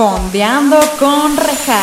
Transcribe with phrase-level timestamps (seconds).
[0.00, 1.76] Fondeando con rejas.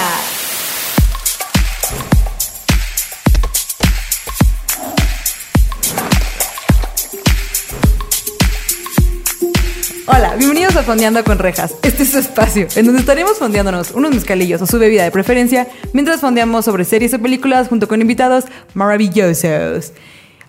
[10.07, 11.75] Hola, bienvenidos a Fondeando con Rejas.
[11.83, 15.67] Este es su espacio, en donde estaremos fondeándonos unos mezcalillos o su bebida de preferencia,
[15.93, 19.93] mientras fondeamos sobre series o películas junto con invitados maravillosos.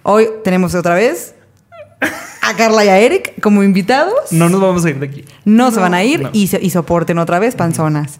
[0.04, 1.34] Hoy tenemos otra vez
[2.00, 4.14] a Carla y a Eric como invitados.
[4.32, 5.24] No nos vamos a ir de aquí.
[5.44, 6.30] No, se van a ir no.
[6.32, 8.18] y, soporten otra vez, panzonas.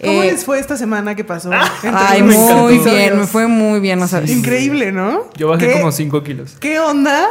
[0.00, 1.50] ¿Cómo Eh, les fue esta semana que pasó?
[1.82, 2.84] Ay, muy episodios?
[2.84, 4.30] bien, me fue muy bien, no sabes.
[4.30, 5.24] Increíble, ¿no?
[5.36, 6.56] Yo bajé ¿Qué- como 5 kilos.
[6.60, 7.26] ¿Qué onda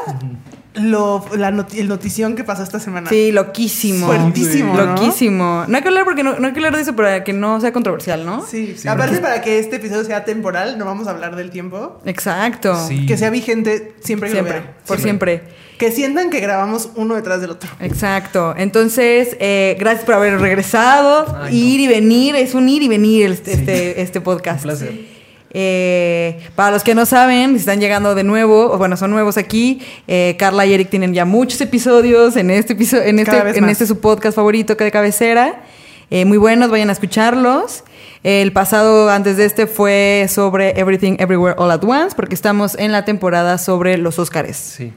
[0.74, 3.10] lo, la el notición que pasó esta semana?
[3.10, 4.08] Sí, loquísimo.
[4.08, 4.86] Fuertísimo, ¿no?
[4.86, 5.64] Loquísimo.
[5.68, 7.60] No hay que hablar porque no, no hay que hablar de eso para que no
[7.62, 8.46] sea controversial, ¿no?
[8.46, 8.76] Sí.
[8.78, 8.88] Sí.
[8.88, 12.02] Aparte, para que este episodio sea temporal, no vamos a hablar del tiempo.
[12.06, 12.76] Exacto.
[12.88, 13.06] Sí.
[13.06, 14.76] Que sea vigente siempre que Siempre, lo vean.
[14.86, 15.44] por siempre.
[15.78, 17.70] Que sientan que grabamos uno detrás del otro.
[17.80, 18.56] Exacto.
[18.58, 21.38] Entonces, eh, gracias por haber regresado.
[21.44, 24.58] Ay, ir y venir, es un ir y venir el- este, este podcast.
[24.60, 25.18] Un placer.
[25.52, 29.38] Eh, para los que no saben, si están llegando de nuevo, o bueno, son nuevos
[29.38, 33.70] aquí, eh, Carla y Eric tienen ya muchos episodios en este episodio, en este, en
[33.70, 35.62] este su podcast favorito que de cabecera.
[36.10, 37.84] Eh, muy buenos, vayan a escucharlos.
[38.24, 42.92] El pasado antes de este fue sobre Everything Everywhere All at Once, porque estamos en
[42.92, 44.58] la temporada sobre los Óscares.
[44.58, 44.92] Sí.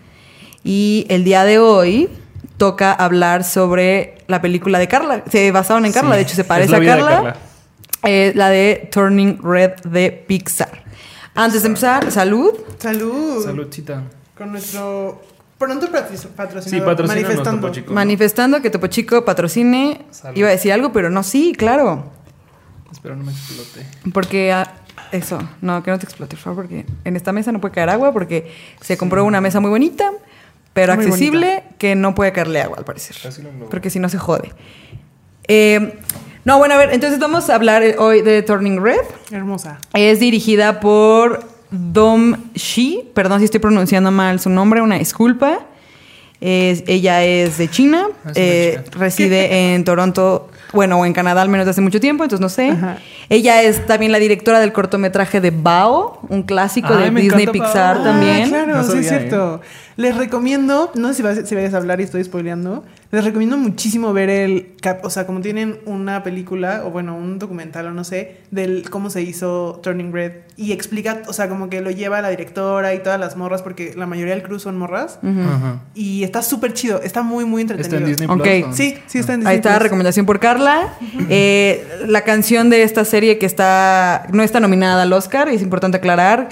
[0.65, 2.09] Y el día de hoy
[2.57, 5.25] toca hablar sobre la película de Carla.
[5.31, 6.17] Se basaron en Carla, Sí.
[6.17, 7.11] de hecho se Es parece la a Carla.
[7.11, 7.37] Carla.
[8.05, 10.85] Eh, la de Turning Red de Pixar.
[11.35, 12.53] Antes de empezar, salud.
[12.79, 13.45] Salud.
[13.45, 14.03] Saludcita.
[14.37, 15.23] Con nuestro
[15.59, 16.97] pronto patrocinador.
[16.97, 17.61] Sí, manifestando.
[17.61, 17.93] Topo Chico.
[17.93, 20.07] Manifestando que Topo Chico patrocine.
[20.11, 20.37] Salud.
[20.37, 22.11] Iba a decir algo, pero no, sí, claro.
[22.91, 23.87] Espero no me explote.
[24.13, 24.73] Porque ah,
[25.13, 27.91] eso, no, que no te explote, por favor, porque en esta mesa no puede caer
[27.91, 28.51] agua porque
[28.81, 30.11] se compró una mesa muy bonita,
[30.73, 33.17] pero Muy accesible, que no puede caerle agua al parecer.
[33.23, 33.69] Casi lo logro.
[33.71, 34.53] Porque si no se jode.
[35.49, 35.99] Eh,
[36.45, 39.01] no, bueno, a ver, entonces vamos a hablar eh, hoy de Turning Red.
[39.31, 39.79] Hermosa.
[39.95, 45.61] Es dirigida por Dom Shi, perdón si estoy pronunciando mal su nombre, una disculpa.
[46.41, 51.43] Es- ella es de China, Ah, es eh, reside en Toronto, bueno, o en Canadá
[51.43, 52.71] al menos desde hace mucho tiempo, entonces no sé.
[52.71, 52.97] Ajá.
[53.29, 57.97] Ella es también la directora del cortometraje de Bao, un clásico Ay, de Disney Pixar
[57.97, 58.05] Bao.
[58.05, 58.45] también.
[58.45, 59.61] Ah, claro, No sí es sabía, cierto.
[60.01, 63.59] Les recomiendo, no sé si, vas, si vayas a hablar y estoy spoileando, les recomiendo
[63.59, 67.91] muchísimo ver el, cap- o sea, como tienen una película, o bueno, un documental o
[67.91, 71.91] no sé, del cómo se hizo Turning Red y explica, o sea, como que lo
[71.91, 75.19] lleva la directora y todas las morras, porque la mayoría del crew son morras,
[75.95, 78.07] y está súper chido, está muy, muy Está entretenido.
[78.09, 78.29] en Disney.
[78.63, 78.69] Plus.
[78.71, 78.73] ¿no?
[78.77, 79.83] Sí, sí está en Disney Ahí está, Plus.
[79.83, 80.95] recomendación por Carla.
[81.29, 85.63] Eh, la canción de esta serie que está no está nominada al Oscar, y es
[85.63, 86.49] importante aclarar.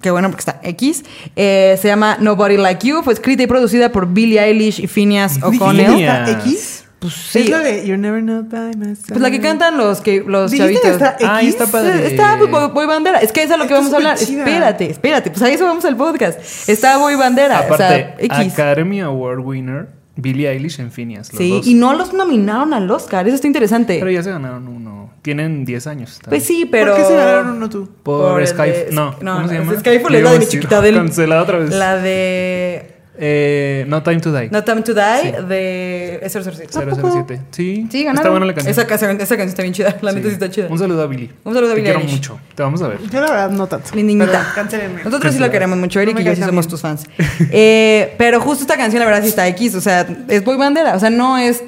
[0.00, 1.04] Que bueno, porque está X.
[1.36, 3.02] Eh, se llama Nobody Like You.
[3.02, 6.00] Fue escrita y producida por Billie Eilish y Phineas ¿Dijiste O'Connell.
[6.00, 6.84] Está X?
[7.00, 7.38] Pues sí.
[7.40, 9.06] Es la de You're Never Not By My Side.
[9.08, 10.98] Pues la que cantan los, que, los ¿Dijiste chavitos.
[10.98, 11.26] que está X?
[11.30, 12.06] Ay, está padre.
[12.06, 13.20] Está Boy, Bandera.
[13.20, 14.16] Es que es a lo que vamos a hablar.
[14.20, 15.30] Espérate, espérate.
[15.30, 16.38] Pues a eso vamos al podcast.
[16.68, 17.60] Está Boy Bandera.
[17.60, 18.52] Aparte, o sea, X.
[18.52, 21.32] Academy Award winner, Billie Eilish en Phineas.
[21.32, 21.66] Los Sí, dos.
[21.66, 23.26] y no los nominaron al Oscar.
[23.26, 23.96] Eso está interesante.
[23.98, 24.99] Pero ya se ganaron uno.
[25.22, 26.18] Tienen 10 años.
[26.28, 26.92] pues sí, pero.
[26.94, 27.88] ¿Por qué se ganaron uno tú?
[28.02, 29.78] Por, por de- No, no, ¿cómo se llama?
[29.78, 31.70] Skyfall es Le la de mi chiquita del- Cancelada otra vez.
[31.70, 34.48] La de Eh, no Time to Die.
[34.50, 35.32] No Time to Die Sí.
[35.46, 36.80] de Ezra Sorcito.
[36.80, 37.40] 007.
[37.50, 37.86] Sí.
[37.90, 38.16] Sí, ganaron.
[38.20, 38.70] Está buena la canción.
[38.72, 39.94] Esa, canción- esa canción está bien chida.
[40.00, 40.28] La neta Sí.
[40.30, 40.68] sí está chida.
[40.70, 41.30] Un saludo a Billy.
[41.44, 42.40] Un saludo a Te Billie quiero mucho.
[42.54, 42.98] Te vamos a ver.
[43.12, 43.90] Yo la verdad no tanto.
[43.94, 44.30] Lindinita.
[44.32, 45.04] Pero cancelenme.
[45.04, 47.04] Nosotros sí la queremos mucho, Eric No y yo sí somos tus fans.
[47.50, 49.74] Eh, pero justo esta canción, la verdad, sí está X.
[49.74, 50.94] O sea, es boy bandera.
[50.94, 51.62] O sea, no es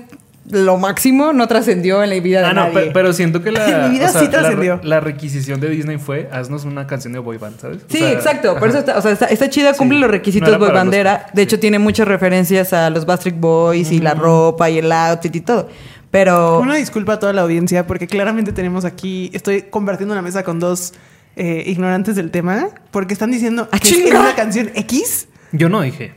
[0.52, 2.74] lo máximo, no trascendió en la vida de Ah, no, nadie.
[2.86, 4.80] pe- pero siento que la, Mi vida o sea, sí la, trascendió.
[4.82, 7.78] la requisición de Disney fue haznos una canción de boy band, ¿sabes?
[7.78, 8.56] O Sí, sea, exacto.
[8.58, 10.00] Por eso está, o sea, está, está chida, cumple Sí.
[10.00, 11.26] los No requisitos era boy los bandera.
[11.32, 11.60] De hecho, sí.
[11.60, 15.68] tiene muchas referencias a los Bastric Boys y la ropa y el outfit y todo.
[16.10, 16.60] Pero.
[16.60, 20.60] Una disculpa a toda la audiencia porque claramente tenemos aquí, estoy compartiendo una mesa con
[20.60, 20.92] dos
[21.36, 25.28] eh, ignorantes del tema porque están diciendo ¡Ah, que es una canción X.
[25.52, 26.12] Yo no dije.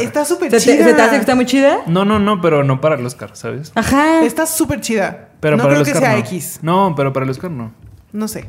[0.00, 0.08] Fuera.
[0.08, 0.84] Está súper ¿Se te, chida.
[0.84, 1.78] se te hace que está muy chida?
[1.86, 3.72] No, no, no, pero no para el Oscar, ¿sabes?
[3.74, 4.24] Ajá.
[4.24, 5.28] Está súper chida.
[5.40, 6.18] Pero no para creo el que sea no.
[6.18, 6.58] X.
[6.62, 7.72] No, pero para el Oscar no.
[8.12, 8.46] No sé.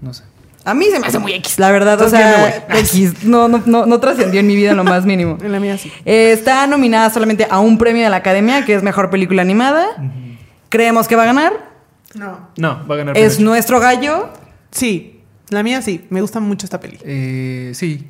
[0.00, 0.24] No sé.
[0.64, 2.00] A mí se me hace muy X, la verdad.
[2.00, 2.78] O Entonces ya sea.
[2.78, 3.24] X.
[3.24, 5.38] No, no, no, no trascendió en mi vida en lo más mínimo.
[5.42, 5.90] En la mía sí.
[6.04, 9.86] Eh, está nominada solamente a un premio de la Academia, que es Mejor Película Animada.
[10.68, 11.72] Creemos que va a ganar.
[12.14, 12.48] No.
[12.56, 13.16] No, va a ganar.
[13.16, 13.50] Es Pinocho.
[13.50, 14.28] nuestro gallo.
[14.70, 15.20] Sí.
[15.50, 16.06] La mía sí.
[16.10, 16.98] Me gusta mucho esta peli.
[17.04, 18.08] Eh, sí.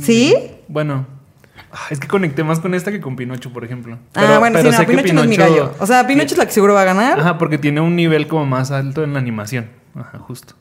[0.00, 0.34] ¿Sí?
[0.68, 1.06] Bueno.
[1.72, 3.96] Ah, Es que conecté más con esta que con Pinocho, por ejemplo.
[4.00, 5.74] ah, Pero- bueno, pero sí, no, sé que Pinocho, no es mi gallo.
[5.78, 7.20] O sea, Pinocho es la que seguro va a ganar.
[7.20, 9.68] Ajá, porque tiene un nivel como más alto en la animación.
[9.94, 10.54] Ajá, justo.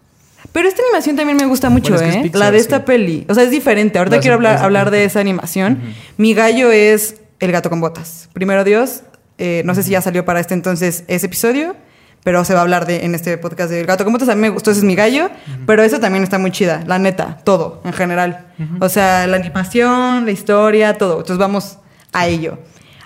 [0.51, 2.23] Pero esta animación también me gusta mucho, Bueno, es que ¿eh?
[2.23, 2.83] Pixar, la de esta sí.
[2.85, 3.25] peli.
[3.29, 3.97] O sea, es diferente.
[3.99, 5.79] Ahorita quiero hablar, hablar de esa animación.
[6.17, 8.29] Mi gallo es El gato con botas.
[8.33, 9.01] Primero Dios.
[9.37, 11.75] eh, no sé si ya salió para este entonces ese episodio.
[12.23, 14.03] Pero se va a hablar de en este podcast del gato.
[14.03, 15.29] Como a mí me gustó, ese es mi gallo,
[15.65, 18.47] pero eso también está muy chida, la neta, todo en general.
[18.79, 21.19] O sea, la animación, la historia, todo.
[21.19, 21.77] Entonces vamos
[22.11, 22.59] a ello.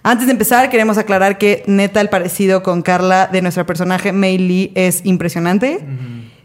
[0.05, 4.37] Antes de empezar, queremos aclarar que neta el parecido con Carla de nuestra personaje Mei
[4.37, 5.79] Lee es impresionante.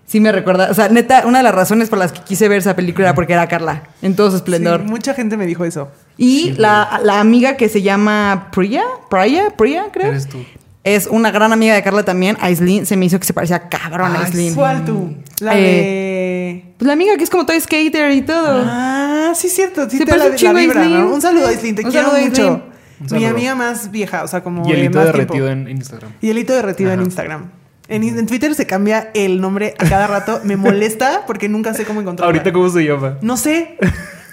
[0.06, 2.58] Sí me recuerda, o sea, neta, una de las razones por las que quise ver
[2.58, 4.82] esa película era porque era Carla, en todo su esplendor.
[4.82, 5.90] Sí, mucha gente me dijo eso.
[6.16, 10.06] Y la, la amiga que se llama Priya, Priya, Priya, creo.
[10.08, 10.38] Eres tú.
[10.84, 12.86] Es una gran amiga de Carla también, Aislinn.
[12.86, 14.54] Se me hizo que se parecía cabrón a Ay, Aislinn.
[14.54, 15.14] ¿Cuál tú?
[15.40, 16.75] La Eh, de...
[16.78, 18.62] Pues la amiga que es como Toy Skater y todo.
[18.66, 19.88] Ah, sí, cierto.
[19.90, 20.84] Sí, Se te parece la, un chingo la vibra.
[20.84, 21.12] ¿no?
[21.14, 21.56] Un saludo a Sí.
[21.56, 22.62] Aislinn, te Un quiero saludo mucho.
[23.10, 26.10] Mi amiga más vieja, o sea, como Hielito más derretido en Instagram.
[26.20, 27.06] Hielito derretido en Ajá.
[27.06, 27.50] Instagram.
[27.88, 30.40] En, en Twitter se cambia el nombre a cada rato.
[30.44, 32.28] Me molesta porque nunca sé cómo encontrarla.
[32.32, 33.19] Ahorita, ¿cómo se llama?
[33.22, 33.76] No sé.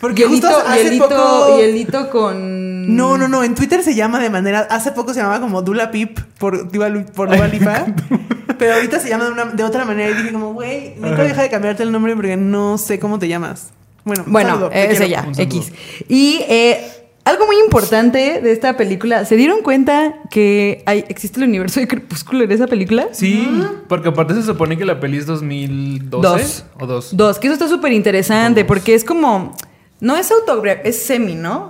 [0.01, 1.57] Porque Hielito, justo hace hielito, poco...
[1.59, 2.95] hielito con.
[2.95, 3.44] No, no, no.
[3.44, 4.68] En Twitter se llama de manera.
[4.69, 6.69] Hace poco se llamaba como Dula Pip por
[7.13, 7.86] por Dua Lipa.
[8.59, 10.12] pero ahorita se llama de, una- de otra manera.
[10.12, 13.27] Y dije, como, güey, nunca deja de cambiarte el nombre porque no sé cómo te
[13.27, 13.69] llamas.
[14.03, 15.25] Bueno, Bueno, saludo, te es ella.
[15.36, 15.71] X.
[16.07, 16.80] Y eh,
[17.24, 21.88] algo muy importante de esta película, ¿se dieron cuenta que hay, existe el universo de
[21.88, 23.07] Crepúsculo en esa película?
[23.13, 23.50] Sí,
[23.88, 26.65] porque aparte se supone que la peli es 2012 Dos.
[26.80, 27.18] o dos.
[27.18, 29.56] Dos, que eso está súper interesante porque es como.
[30.06, 31.68] No es autobiográfica, es semi, ¿no?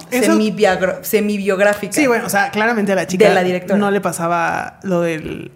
[1.02, 1.94] Semi-biográfica.
[1.94, 3.78] Sí, bueno, o sea, claramente a la chica De la directora.
[3.80, 5.52] no le pasaba lo del.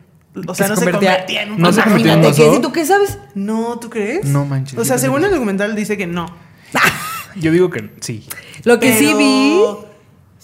[0.48, 1.82] O sea, Que no se se convertía- en un No se.
[2.56, 3.18] ¿Y tú qué sabes?
[3.36, 4.26] No, ¿tú crees?
[4.26, 6.28] No manches, O sea, según el documental dice que no.
[7.36, 8.26] Yo digo que sí.
[8.64, 9.60] Lo que sí vi.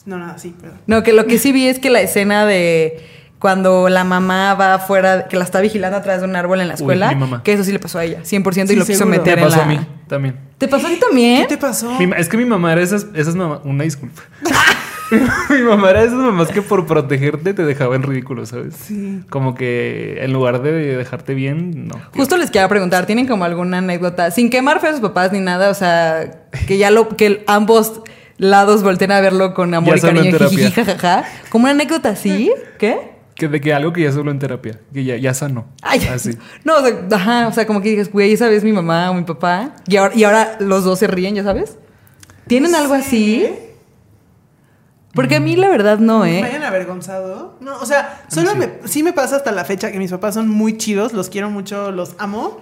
[0.05, 0.79] No, nada, sí, perdón.
[0.85, 3.03] No, que lo que sí vi es que la escena de
[3.39, 6.73] cuando la mamá va afuera, que la está vigilando atrás de un árbol en la
[6.75, 7.43] Uy, escuela, mi mamá.
[7.43, 9.17] que eso sí le pasó a ella, 100% y Sí, lo quiso seguro.
[9.17, 9.79] meter Me pasó en a la...
[9.79, 10.39] mí también.
[10.57, 11.41] ¿Te pasó a ti también?
[11.41, 11.97] ¿Qué te pasó?
[11.99, 13.59] Mi es que mi mamá era esas, esas mamás.
[13.65, 14.21] Una disculpa.
[15.49, 18.75] mi mamá era esas mamás que por protegerte te dejaba en ridículo, ¿sabes?
[18.75, 19.21] Sí.
[19.29, 21.95] Como que en lugar de dejarte bien, no.
[22.15, 24.31] Justo les quería preguntar, ¿tienen como alguna anécdota?
[24.31, 28.01] Sin quemar feo a sus papás ni nada, o sea, que ya lo, que ambos
[28.37, 31.25] lados volteen a verlo con amor Ya y cariño, jijiji, jajaja.
[31.49, 33.14] Como una anécdota así, ¿qué?
[33.35, 35.65] Que de que algo que ya solo en terapia, que ya, ya sanó.
[35.81, 36.37] Ay, Así.
[36.63, 39.13] No, o sea, ajá, o sea, como que dices, güey, esa vez mi mamá o
[39.13, 41.77] mi papá, y ahora, y ahora los dos se ríen, ¿ya sabes?
[42.47, 42.99] ¿Tienen No algo sé.
[43.01, 43.49] así?
[45.13, 46.43] Porque a mí la verdad no, ¿Me ¿eh?
[46.43, 47.55] hayan avergonzado?
[47.61, 48.57] No, o sea, solo sí.
[48.57, 51.49] me, sí me pasa hasta la fecha que mis papás son muy chidos, los quiero
[51.49, 52.59] mucho, los amo.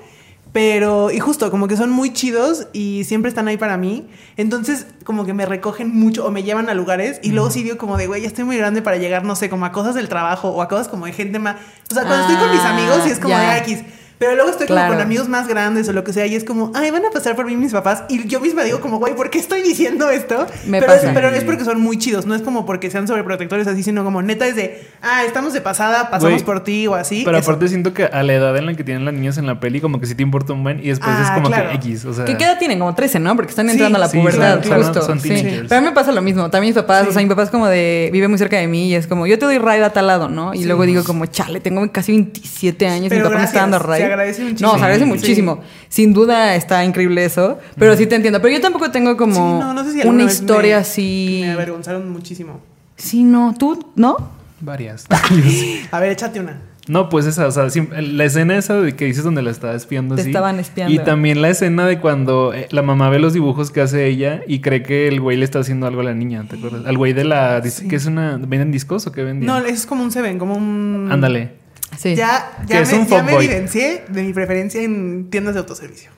[0.53, 4.07] Pero, y justo, como que son muy chidos y siempre están ahí para mí.
[4.37, 7.19] Entonces, como que me recogen mucho o me llevan a lugares.
[7.23, 9.49] Y luego sí digo como de, güey, ya estoy muy grande para llegar, no sé,
[9.49, 11.55] como a cosas del trabajo o a cosas como de gente más.
[11.89, 13.79] O sea, cuando estoy con mis Ah, amigos y es como de X.
[14.23, 16.71] Pero luego estoy como con amigos más grandes o lo que sea y es como,
[16.75, 18.03] ay, van a pasar por mí mis papás.
[18.07, 20.47] Y yo misma digo como, güey, ¿por qué estoy diciendo esto?
[20.65, 21.07] Me pero, pasa.
[21.09, 24.03] Es, pero es porque son muy chidos, no es como porque sean sobreprotectores así, sino
[24.05, 27.23] como neta es de, ah, estamos de pasada, pasamos Güey, por ti o así.
[27.25, 27.51] Pero Eso.
[27.51, 29.81] aparte siento que a la edad en la que tienen las niñas en la peli,
[29.81, 31.69] como que sí te importa un buen y después Ah, es como claro.
[31.71, 32.05] que X.
[32.05, 32.79] O sea, ¿Qué, qué edad tienen?
[32.79, 33.35] Como 13, ¿no?
[33.35, 35.01] Porque están Sí, entrando a la sí, pubertad, justo.
[35.01, 35.29] son sí.
[35.67, 36.49] Pero a mí me pasa lo mismo.
[36.49, 37.09] También mis papás, Sí.
[37.09, 39.27] o sea, mi papá es como de, vive muy cerca de mí y es como,
[39.27, 40.53] yo te doy ride a tal lado, ¿no?
[40.53, 40.65] Y Sí.
[40.65, 43.99] luego digo como, chale, tengo casi 27 años y mi papá me está dando gracias,
[44.07, 44.12] ride.
[44.13, 44.71] Agradece muchísimo.
[44.71, 45.09] No, se agradece Sí.
[45.11, 45.61] muchísimo.
[45.89, 48.41] Sin duda está increíble eso, pero sí te entiendo.
[48.41, 51.39] Pero yo tampoco tengo como Sí, no, no sé si alguna una historia me- así.
[51.43, 52.59] Me avergonzaron muchísimo.
[52.95, 54.17] Sí, no, tú, ¿no?
[54.61, 55.05] varias.
[55.91, 56.61] A ver, échate una.
[56.87, 57.67] No, pues esa, o sea,
[58.01, 60.29] la escena esa de que dices donde la estaba espiando Te así.
[60.31, 60.93] estaban espiando.
[60.93, 64.41] Y también la escena de cuando eh, la mamá ve los dibujos que hace ella
[64.47, 66.85] y cree que el güey le está haciendo algo a la niña, ¿te acuerdas?
[66.85, 67.61] Al güey de la...
[67.89, 68.35] que es una...
[68.37, 69.47] ¿Venden discos o qué vendían?
[69.47, 71.07] No, es como un Seven, como un.
[71.09, 71.51] Ándale.
[71.97, 72.15] Sí.
[72.15, 76.11] Ya, ya, me, un ya me evidencié de mi preferencia en tiendas de autoservicio.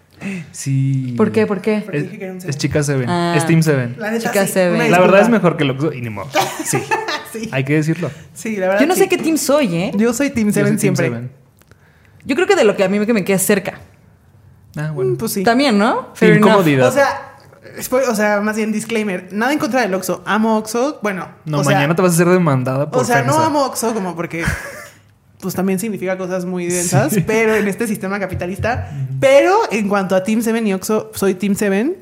[0.51, 1.13] Sí.
[1.17, 1.46] ¿Por qué?
[1.46, 1.82] ¿Por qué?
[1.84, 2.58] Porque Es, dije que era un es Seven.
[2.58, 3.10] chica Seven.
[3.10, 3.34] Ah.
[3.38, 3.96] Es Team Seven.
[4.00, 4.91] La neta, Chica sí, Seven.
[4.91, 5.94] La verdad es mejor que lo...
[5.94, 6.29] Y ni modo.
[6.63, 6.77] Sí.
[7.34, 7.50] sí.
[7.51, 8.10] Hay que decirlo.
[8.34, 8.82] Sí, la verdad.
[8.82, 9.91] Yo no sé qué team soy, ¿eh?
[9.96, 11.08] Yo soy Team Yo soy Seven Team siempre.
[11.08, 11.32] Seven.
[12.25, 13.79] Yo creo que de lo que a mí que me queda cerca.
[14.75, 15.12] Ah, bueno.
[15.12, 15.44] Mm, Pues sí.
[15.44, 16.10] También, ¿no?
[16.15, 16.51] Fair enough.
[16.51, 16.88] comodidad.
[16.88, 17.36] O sea,
[18.10, 19.27] o sea, más bien disclaimer.
[19.32, 20.24] Nada en contra del Oxxo.
[20.25, 21.00] Amo Oxxo.
[21.03, 23.65] Bueno, No, o sea, mañana te vas a hacer demandada por O sea, no amo
[23.65, 24.44] Oxxo como porque
[25.46, 27.24] pues también significa cosas muy densas, Sí.
[27.25, 28.90] pero en este sistema capitalista.
[29.20, 31.96] Pero en cuanto a Team Seven y Oxxo, soy Team Seven,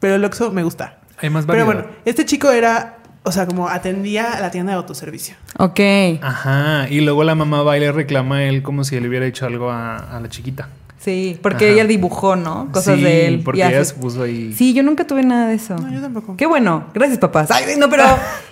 [0.00, 0.98] pero el Oxxo me gusta.
[1.20, 1.84] Hay más Pero variedad.
[1.86, 5.34] bueno, este chico era, o sea, como atendía a la tienda de autoservicio.
[5.58, 5.80] Ok.
[6.22, 6.86] Ajá.
[6.90, 9.46] Y luego la mamá va y le reclama a él como si él hubiera hecho
[9.46, 10.68] algo a, a la chiquita.
[10.98, 11.74] Sí, porque Ajá.
[11.74, 12.68] ella dibujó, ¿no?
[12.72, 13.40] Cosas Sí, de él.
[13.42, 14.52] porque y ella se puso ahí.
[14.52, 15.74] Sí, yo nunca tuve nada de eso.
[15.76, 16.36] No, yo tampoco.
[16.36, 16.88] Qué bueno.
[16.92, 17.50] Gracias, papás.
[17.50, 18.04] Ay, no, pero...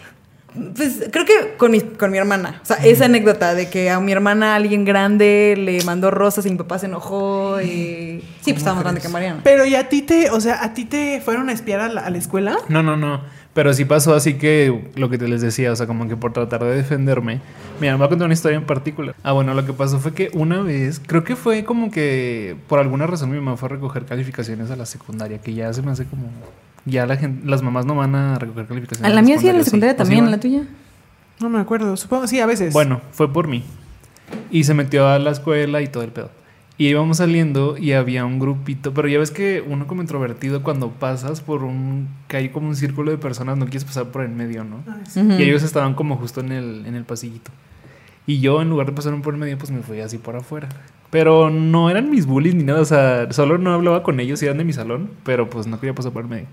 [0.74, 2.60] Pues creo que con mi, con mi hermana.
[2.62, 6.50] O sea, esa anécdota de que a mi hermana alguien grande le mandó rosas y
[6.50, 8.22] mi papá se enojó y...
[8.40, 9.40] Sí, pues estaba más grande que Mariana.
[9.44, 12.00] Pero y a ti te, o sea, a ti te fueron a espiar a la,
[12.00, 12.56] a la escuela.
[12.68, 13.20] No, no, no.
[13.58, 16.32] Pero sí pasó así que lo que te les decía, o sea, como que por
[16.32, 17.40] tratar de defenderme.
[17.80, 19.16] Mira, me voy a contar una historia en particular.
[19.22, 22.78] Ah, bueno, lo que pasó fue que una vez, creo que fue como que por
[22.78, 25.90] alguna razón mi mamá fue a recoger calificaciones a la secundaria, que ya se me
[25.90, 26.28] hace como.
[26.88, 29.10] Ya la gente, las mamás no van a recoger calificaciones.
[29.10, 30.30] A la mía sí, en la secundaria secundaria ¿O sí también, van?
[30.30, 30.62] la tuya.
[31.40, 31.96] No me acuerdo.
[31.96, 32.72] Supongo, sí, a veces.
[32.72, 33.62] Bueno, fue por mí.
[34.50, 36.30] Y se metió a la escuela y todo el pedo.
[36.76, 40.90] Y íbamos saliendo y había un grupito, pero ya ves que uno como introvertido cuando
[40.90, 44.28] pasas por un que hay como un círculo de personas no quieres pasar por el
[44.28, 44.84] medio, ¿no?
[45.08, 45.20] Sí.
[45.20, 45.32] Ujú.
[45.32, 47.50] Y ellos estaban como justo en el en el pasillito.
[48.28, 50.68] Y yo en lugar de pasar por el medio pues me fui así por afuera.
[51.10, 54.58] Pero no eran mis bullies ni nada, o sea, solo no hablaba con ellos, eran
[54.58, 56.46] de mi salón, pero pues no quería pasar por el medio.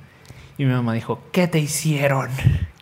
[0.57, 2.29] Y mi mamá dijo, ¿qué te hicieron?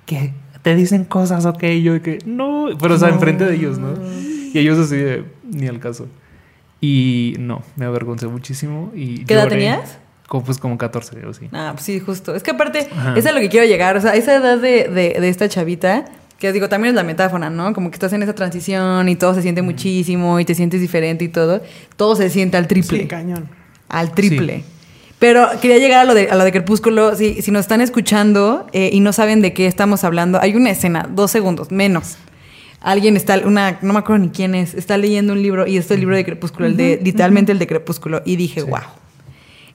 [0.06, 0.32] ¿Qué?
[0.62, 1.76] ¿Te dicen cosas o qué?
[1.76, 3.94] Y yo de que, no, pero o sea, enfrente de ellos, ¿no?
[4.54, 6.08] Y ellos así de, ni al caso.
[6.80, 9.98] Y no, me avergoncé muchísimo y ¿Qué edad tenías?
[10.28, 11.50] Como, pues como 14 o sí.
[11.52, 12.34] Ah, pues sí, justo.
[12.36, 13.16] Es que aparte, Ajá.
[13.18, 13.98] es a lo que quiero llegar.
[13.98, 16.06] O sea, esa edad de, de, de esta chavita,
[16.40, 17.74] que digo, también es la metáfora, ¿no?
[17.74, 21.26] Como que estás en esa transición y todo se siente muchísimo y te sientes diferente
[21.26, 21.62] y todo.
[21.98, 23.00] Todo se siente al triple.
[23.00, 23.48] Sí, cañón.
[23.90, 24.64] al triple.
[25.24, 27.16] Pero quería llegar a lo de, a lo de Crepúsculo.
[27.16, 30.70] Si, si nos están escuchando eh, y no saben de qué estamos hablando, hay una
[30.70, 32.18] escena, dos segundos, menos.
[32.82, 35.94] Alguien está, una, no me acuerdo ni quién es, está leyendo un libro y este
[35.94, 38.22] es el libro de Crepúsculo, el de, literalmente el de Crepúsculo.
[38.26, 38.68] Y dije, Sí.
[38.68, 38.82] wow.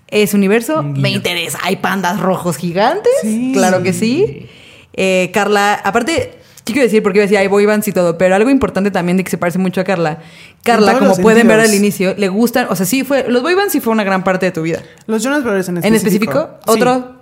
[0.09, 1.59] Ese universo me interesa.
[1.62, 3.52] Hay pandas rojos gigantes, Sí.
[3.55, 4.49] claro que sí.
[4.93, 6.35] Eh, Carla, aparte,
[6.68, 7.02] ¿qué quiero decir?
[7.02, 9.30] Porque iba a decir, hay boy bands y todo, pero algo importante también de que
[9.30, 10.18] se parece mucho a Carla.
[10.62, 13.72] Carla, como pueden ver al inicio, le gustan, o sea, sí fue, los boy bands
[13.72, 14.80] sí fue una gran parte de tu vida.
[15.06, 16.32] Los Jonas Brothers en ¿En específico.
[16.38, 16.60] específico?
[16.66, 16.70] Sí.
[16.70, 17.18] ¿Otro?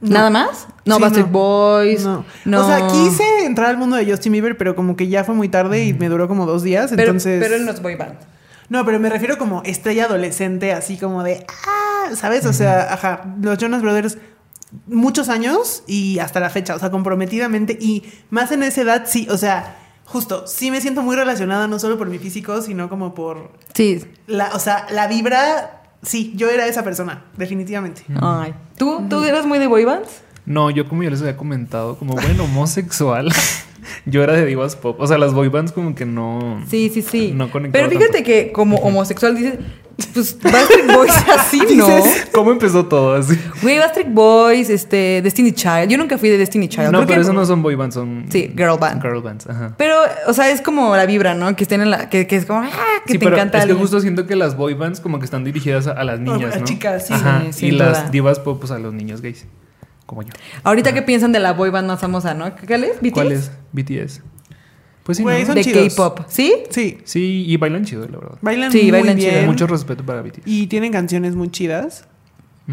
[0.00, 0.14] No.
[0.14, 0.66] ¿Nada más?
[0.86, 1.26] No, Sí, no.
[1.26, 2.04] Boys.
[2.04, 2.24] No.
[2.46, 2.64] No.
[2.64, 5.48] O sea, quise entrar al mundo de Justin Bieber, pero como que ya fue muy
[5.48, 6.90] tarde y me duró como dos días.
[6.90, 7.42] Pero, entonces.
[7.42, 8.14] pero él no es boy band.
[8.70, 11.44] No, pero me refiero como estrella adolescente, así como de.
[11.66, 12.14] ¡Ah!
[12.14, 12.46] ¿Sabes?
[12.46, 13.34] O sea, ajá.
[13.42, 14.16] Los Jonas Brothers,
[14.86, 17.76] muchos años y hasta la fecha, o sea, comprometidamente.
[17.80, 21.78] Y más en esa edad, sí, o sea, justo, sí me siento muy relacionada, no
[21.78, 23.52] solo por mi físico, sino como por.
[23.74, 24.04] Sí.
[24.26, 25.76] La, o sea, la vibra.
[26.02, 28.02] Sí, yo era esa persona, definitivamente.
[28.22, 28.54] Ay.
[28.78, 30.22] ¿Tú, ¿Tú eras muy de boy bands?
[30.46, 33.30] No, yo como ya les había comentado, como buen homosexual,
[34.06, 34.96] yo era de divas pop.
[35.00, 36.62] O sea, las boy bands como que no...
[36.68, 37.32] Sí, sí, sí.
[37.34, 38.24] No Pero fíjate tanto.
[38.26, 39.54] que como homosexual dices,
[40.14, 41.86] pues Backstreet Boys así, ¿no?
[41.86, 43.38] Dices, ¿Cómo empezó todo así?
[43.62, 45.88] Güey, Backstreet Boys, este, Destiny Child.
[45.88, 46.86] Yo nunca fui de Destiny Child.
[46.90, 48.24] No, Creo pero que- eso no son boy bands, son...
[48.30, 49.02] Sí, girl band.
[49.02, 49.74] Girl bands, ajá.
[49.76, 51.54] Pero, o sea, es como la vibra, ¿no?
[51.54, 52.08] Que estén en la...
[52.08, 52.68] Que, que es como, ah,
[53.04, 53.78] que sí, te pero encanta es que alguien.
[53.78, 56.58] justo siento que las boy bands como que están dirigidas a, a las niñas, a
[56.60, 56.64] ¿no?
[56.64, 57.12] chicas, sí.
[57.14, 59.44] Ajá, Sí, y las divas pop, pues a los niños gays,
[60.10, 60.30] como yo.
[60.64, 62.52] Ahorita, ¿qué piensan de la boy band más famosa, no?
[62.66, 63.00] ¿Cuál es?
[63.00, 63.12] ¿BTS?
[63.12, 63.52] ¿Cuál es?
[63.72, 64.22] BTS.
[65.04, 65.46] Pues sí, Güey, ¿no?
[65.46, 65.94] son De chidos.
[65.94, 66.20] K-pop.
[66.28, 66.52] ¿Sí?
[66.70, 68.38] Sí, Sí, y bailan chido, la verdad.
[68.42, 69.30] bailan Sí, muy bailan bien.
[69.34, 69.46] chido.
[69.46, 70.42] Mucho respeto para BTS.
[70.46, 72.06] Y tienen canciones muy chidas.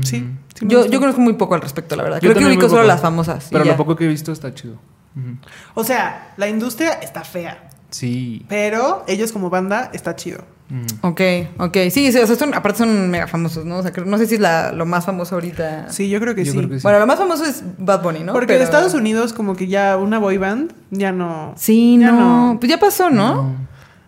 [0.03, 0.17] Sí.
[0.17, 0.25] Ujú.
[0.56, 0.91] sí me Yo, gustan.
[0.94, 2.17] yo conozco muy poco al respecto, la verdad.
[2.17, 2.88] Yo Creo que también ubico muy solo poco.
[2.88, 3.48] las famosas.
[3.48, 3.72] y Pero ya.
[3.72, 4.74] lo poco que he visto está chido.
[5.15, 5.38] Ujú.
[5.75, 8.46] O sea, la industria está fea, Sí.
[8.50, 10.44] pero ellos como banda está chido.
[10.70, 11.08] Ujú.
[11.10, 11.22] Ok,
[11.60, 11.78] ok.
[11.90, 13.78] Sí, sí, o sea, son, aparte son mega famosos, ¿no?
[13.78, 15.90] O sea, creo- no sé si es la, lo más famoso ahorita.
[15.92, 16.58] Sí, yo creo que Yo sí.
[16.58, 16.84] creo que sí.
[16.84, 18.34] Bueno, lo más famoso es Bad Bunny, ¿no?
[18.34, 21.54] Porque Pero- de Estados Unidos como que ya una boy band ya no.
[21.56, 22.58] Sí, ya no.
[22.60, 23.36] Pues ya pasó, ¿no?
[23.36, 23.56] No.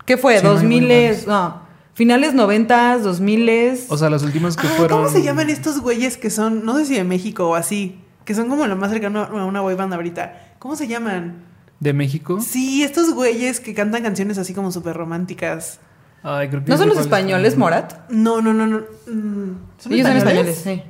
[0.06, 0.38] ¿Qué fue?
[0.40, 1.26] Sí, no hay ¿Dos boy miles?
[1.26, 1.28] bands.
[1.28, 1.70] No.
[1.94, 3.86] Finales noventas, dos miles.
[3.90, 4.98] O sea, las últimas que Ah, fueron.
[5.00, 8.34] ¿Cómo se llaman estos güeyes que son, no sé si de México o así, que
[8.36, 10.56] son como lo más cercano a una boy band ahorita?
[10.60, 11.44] ¿Cómo se llaman?
[11.80, 12.40] ¿De México?
[12.42, 15.80] Sí, estos güeyes que cantan canciones así como súper románticas.
[16.24, 17.58] Ay, creo que ¿No son los españoles.
[17.58, 18.10] Morat?
[18.10, 18.78] No, no, no, no.
[19.08, 20.62] Mm, ¿Son Ellos son españoles?
[20.64, 20.82] sí.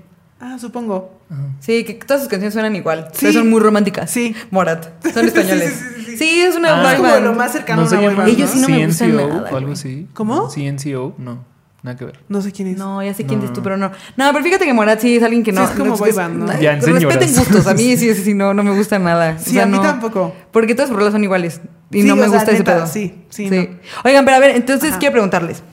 [0.42, 1.20] Ah, supongo.
[1.30, 1.42] Ajá.
[1.60, 3.10] Sí, que todas sus canciones suenan igual.
[3.12, 3.20] Sí.
[3.28, 4.10] Pero son muy románticas.
[4.10, 4.34] Sí.
[4.52, 4.88] Morat.
[5.14, 5.74] Son españoles.
[5.74, 6.18] Sí, sí, sí, sí.
[6.18, 6.82] Sí, es una Ah.
[6.84, 7.26] boy Es como band.
[7.26, 8.30] lo más cercano ¿No a una boy band.
[8.30, 10.08] Ellos sí no me gustan CNCO nada, o algo así?
[10.14, 10.50] ¿Cómo?
[10.50, 11.44] CNCO, no.
[11.82, 12.20] Nada que ver.
[12.28, 12.78] No sé quién es.
[12.78, 13.46] No, ya sé quién No.
[13.46, 13.90] es tú, pero no.
[14.18, 15.64] No, pero fíjate que Morat sí es alguien que Sí, no.
[15.64, 16.60] es como no- boy band, ¿no?
[16.60, 17.68] Ya en Respeten gustos.
[17.68, 19.38] A mí sí, sí, sí, no, no me gusta nada.
[19.40, 20.36] O Sí, sea, a mí no- tampoco.
[20.52, 21.62] Porque todas sus rolas son iguales.
[21.92, 22.88] Y Sí, no me o sea, gusta ese neta, pedo.
[22.88, 23.66] sí, sí, no.
[24.04, 25.00] Oigan, pero a ver, entonces Ajá.
[25.00, 25.64] quiero preguntarles.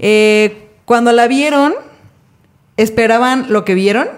[0.00, 1.74] Eh, cuando la vieron,
[2.76, 4.08] ¿esperaban lo que vieron?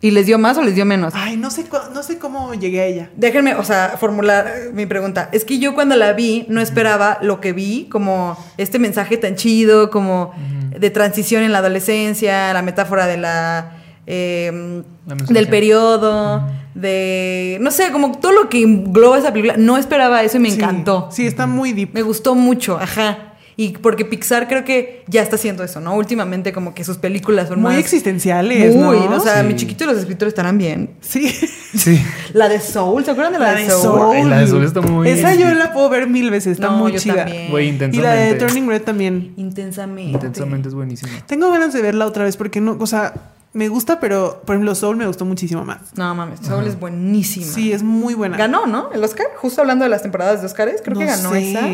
[0.00, 1.14] ¿Y les dio más o les dio menos?
[1.16, 3.10] Ay, no sé, no sé cómo llegué a ella.
[3.16, 5.30] Déjenme, o sea, formular eh, mi pregunta.
[5.32, 9.36] Es que yo cuando la vi no esperaba lo que vi, como este mensaje tan
[9.36, 10.32] chido, como
[10.78, 13.72] de transición en la adolescencia, la metáfora de la...
[14.06, 14.82] eh,
[15.28, 17.56] del periodo, de...
[17.62, 19.54] No sé, como todo lo que engloba esa película.
[19.56, 21.08] No esperaba eso y me Sí, encantó.
[21.10, 21.94] Sí, está muy deep.
[21.94, 23.32] Me gustó mucho, ajá.
[23.58, 25.94] Y porque Pixar creo que ya está haciendo eso, ¿no?
[25.96, 27.80] Últimamente como que sus películas son Muy más...
[27.80, 29.16] existenciales, Muy, ¿no?
[29.16, 29.46] o sea, Sí.
[29.46, 30.90] mi chiquito y los escritores estarán bien.
[31.00, 31.32] Sí.
[31.76, 32.00] Sí.
[32.32, 33.82] La de Soul, ¿se acuerdan de la, La de de Soul?
[33.82, 34.16] Soul.
[34.16, 36.78] Ay, la de Soul está muy- Esa yo la puedo ver mil veces, está No,
[36.78, 37.24] muy yo chida.
[37.26, 37.50] también.
[37.50, 37.84] Güey, Y la de
[38.30, 38.34] intensamente.
[38.46, 39.34] Turning Red también.
[39.36, 40.12] Intensamente.
[40.12, 41.10] Intensamente es buenísima.
[41.26, 43.12] Tengo ganas de verla otra vez porque no, o sea,
[43.56, 45.96] me gusta, pero por ejemplo Soul me gustó muchísimo más.
[45.96, 47.46] No mames, Soul es buenísima.
[47.46, 48.36] Sí, es muy buena.
[48.36, 48.92] Ganó, ¿no?
[48.92, 51.50] El Oscar, justo hablando de las temporadas de Oscars, creo que ganó sé.
[51.50, 51.66] esa.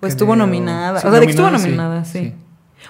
[0.00, 0.46] O estuvo Creo.
[0.46, 1.00] nominada.
[1.00, 2.18] Sí, o sea, de que estuvo nominada, sí, nominada, sí.
[2.20, 2.34] sí.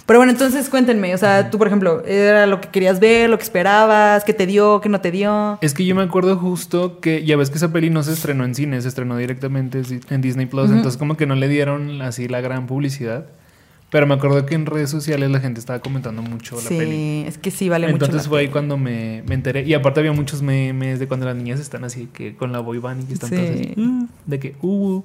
[0.05, 3.39] Pero bueno, entonces cuéntenme, o sea, tú por ejemplo, ¿era lo que querías ver, lo
[3.39, 5.59] que esperabas, qué te dio, qué no te dio?
[5.63, 8.45] Es que yo me acuerdo justo que ya ves que esa peli no se estrenó
[8.45, 12.29] en cine, se estrenó directamente en Disney Plus, entonces como que no le dieron así
[12.29, 13.27] la gran publicidad.
[13.95, 16.91] Pero me acuerdo que en redes sociales la gente estaba comentando mucho la peli.
[16.91, 18.07] Sí, es que sí vale mucho.
[18.07, 19.63] Entonces fue ahí cuando me, me enteré.
[19.63, 22.79] Y aparte había muchos memes de cuando las niñas están así que con la boy
[22.79, 23.37] band y que están Sí.
[23.37, 25.01] todas así, "Uh", de que uh.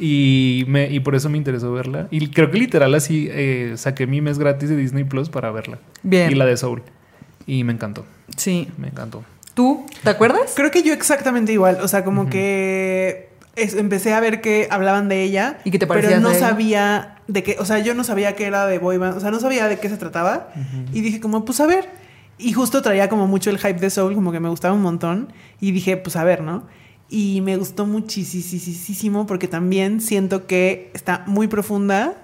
[0.00, 2.08] Y, me, y por eso me interesó verla.
[2.10, 5.78] Y creo que literal así eh, saqué mi mes gratis de Disney Plus para verla.
[6.02, 6.28] Bien.
[6.32, 6.82] Y la de Soul.
[7.46, 8.04] Y me encantó.
[8.36, 8.66] Sí.
[8.78, 9.22] Me encantó.
[9.54, 9.86] ¿Tú?
[10.02, 10.54] ¿Te acuerdas?
[10.56, 11.78] Creo que yo exactamente igual.
[11.82, 15.58] O sea, como que es- empecé a ver que hablaban de ella.
[15.64, 16.48] ¿Y qué te Pero no de ella?
[16.48, 17.56] sabía de qué.
[17.60, 19.16] O sea, yo no sabía que era de boy band.
[19.16, 20.48] O sea, no sabía de qué se trataba.
[20.92, 21.88] Y dije, como, pues a ver.
[22.38, 25.32] Y justo traía como mucho el hype de Soul, como que me gustaba un montón.
[25.60, 26.64] Y dije, pues a ver, ¿no?
[27.08, 32.14] Y me gustó muchísimo porque también siento que está muy profunda.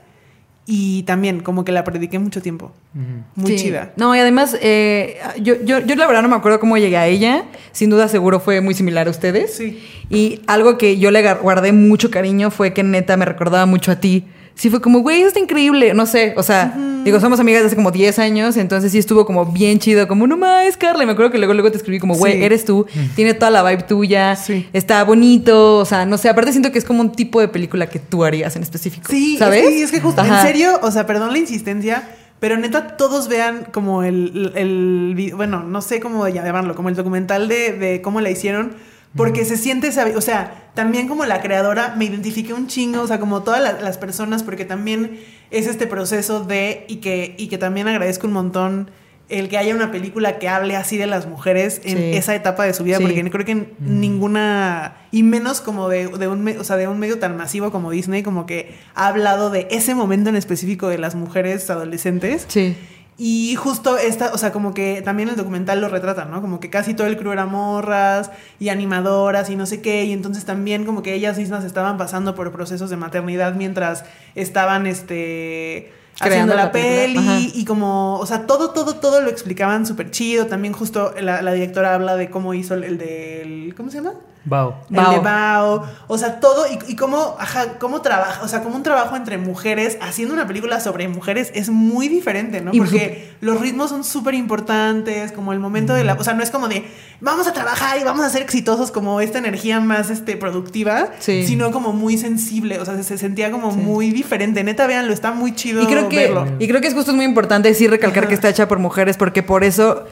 [0.67, 2.73] Y también como que la prediqué mucho tiempo.
[2.95, 3.05] Ujú.
[3.43, 3.65] Muy Sí.
[3.65, 3.93] chida.
[3.97, 7.07] No, y además, eh, yo, yo, yo la verdad no me acuerdo cómo llegué a
[7.07, 7.45] ella.
[7.73, 9.55] Sin duda, seguro fue muy similar a ustedes.
[9.55, 9.83] Sí.
[10.09, 13.97] Y algo que yo le guardé mucho cariño fue que neta me recordaba mucho a
[13.97, 14.25] ti.
[14.57, 15.95] Sí, fue como, güey, eso está increíble.
[15.95, 19.27] No sé, o sea, digo, somos amigas de hace como 10 años, entonces sí estuvo
[19.27, 21.03] como bien chido, como, no más, Carla.
[21.03, 22.45] Y me acuerdo que luego, luego te escribí como, güey, Sí.
[22.45, 24.69] eres tú, tiene toda la vibe tuya, Sí.
[24.73, 27.89] está bonito, o sea, no sé, aparte siento que es como un tipo de película
[27.89, 29.09] que tú harías en específico.
[29.11, 29.65] Sí, ¿sabes?
[29.65, 30.41] Es que, es que justo, Ajá.
[30.43, 32.09] en serio, o sea, perdón la insistencia,
[32.39, 36.95] pero neta todos vean como el, el, bueno, no sé cómo ya llamarlo, como el
[36.95, 38.75] documental de, de cómo la hicieron,
[39.17, 43.07] porque se siente, esa- o sea, también como la creadora me identifiqué un chingo, o
[43.07, 47.49] sea, como todas la- las personas, porque también es este proceso de, y que, y
[47.49, 48.91] que también agradezco un montón
[49.31, 52.05] el que haya una película que hable así de las mujeres en Sí.
[52.15, 53.05] esa etapa de su vida, Sí.
[53.05, 57.19] porque creo que ninguna, y menos como de, de un, o sea, de un medio
[57.19, 61.15] tan masivo como Disney, como que ha hablado de ese momento en específico de las
[61.15, 62.45] mujeres adolescentes.
[62.49, 62.77] Sí.
[63.17, 66.41] Y justo esta, o sea, como que también el documental lo retrata, ¿no?
[66.41, 70.05] Como que casi todo el crew era morras y animadoras y no sé qué.
[70.05, 74.87] Y entonces también como que ellas mismas estaban pasando por procesos de maternidad mientras estaban,
[74.87, 75.93] este...
[76.17, 80.47] Creando haciendo la, peli y como, o sea, todo, todo, todo lo explicaban súper chido.
[80.47, 84.15] También justo la, la directora habla de cómo hizo el, el del, ¿cómo se llama?
[84.45, 84.81] Bao.
[84.91, 85.13] El Bao.
[85.13, 85.83] de Bao.
[86.09, 86.67] O sea, todo.
[86.67, 88.43] Y, y cómo, ajá, cómo trabaja.
[88.43, 92.61] O sea, como un trabajo entre mujeres, haciendo una película sobre mujeres es muy diferente,
[92.61, 92.73] ¿no?
[92.75, 95.33] Y Porque los ritmos son súper importantes.
[95.33, 96.15] Como el momento de la.
[96.15, 96.85] O sea, no es como de
[97.21, 101.09] vamos a trabajar y vamos a ser exitosos, como esta energía más este, productiva.
[101.21, 101.47] Sí.
[101.47, 102.81] Sino como muy sensible.
[102.81, 103.79] O sea, se, se sentía como Sí.
[103.79, 104.63] muy diferente.
[104.63, 105.83] Neta, véanlo, está muy chido.
[105.83, 106.47] Y creo que, verlo.
[106.59, 108.29] y creo que es justo muy importante sí recalcar Ajá.
[108.29, 110.05] que está hecha por mujeres, porque por eso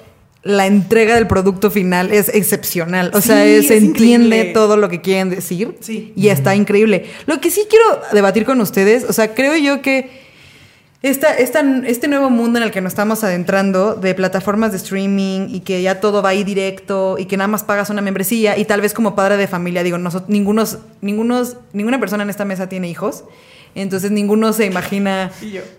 [0.44, 3.10] la entrega del producto final es excepcional.
[3.14, 4.52] O Sí, sea, es- se es entiende increíble.
[4.54, 5.76] todo lo que quieren decir.
[5.80, 6.12] Sí.
[6.16, 7.06] Y está increíble.
[7.26, 10.20] Lo que sí quiero debatir con ustedes, o sea, creo yo que
[11.02, 15.48] esta, esta, este nuevo mundo en el que nos estamos adentrando de plataformas de streaming
[15.50, 18.64] y que ya todo va ahí directo y que nada más pagas una membresía y
[18.66, 22.68] tal vez como padre de familia, digo, nosotros, ningunos, ningunos, ninguna persona en esta mesa
[22.68, 23.24] tiene hijos,
[23.80, 25.30] entonces ninguno se imagina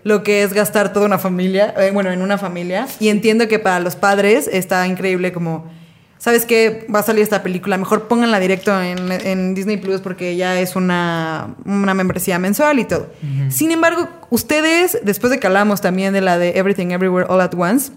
[0.02, 2.86] lo que es gastar toda una familia, eh, bueno, en una familia.
[3.00, 5.70] Y entiendo que para los padres está increíble como,
[6.18, 6.86] ¿sabes qué?
[6.92, 10.74] Va a salir esta película, mejor pónganla directo en, en Disney Plus porque ya es
[10.74, 13.08] una, una membresía mensual y todo.
[13.48, 17.54] Sin embargo, ustedes, después de que hablamos también de la de Everything Everywhere All at
[17.54, 17.92] Once,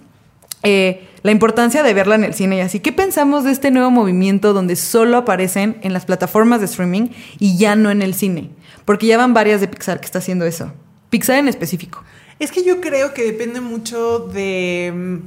[0.63, 2.79] eh, la importancia de verla en el cine y así.
[2.79, 7.57] ¿Qué pensamos de este nuevo movimiento donde solo aparecen en las plataformas de streaming y
[7.57, 8.51] ya no en el cine?
[8.85, 10.71] Porque ya van varias de Pixar que está haciendo eso.
[11.09, 12.03] Pixar en específico.
[12.39, 14.93] Es que yo creo que depende mucho de.
[14.95, 15.17] mm,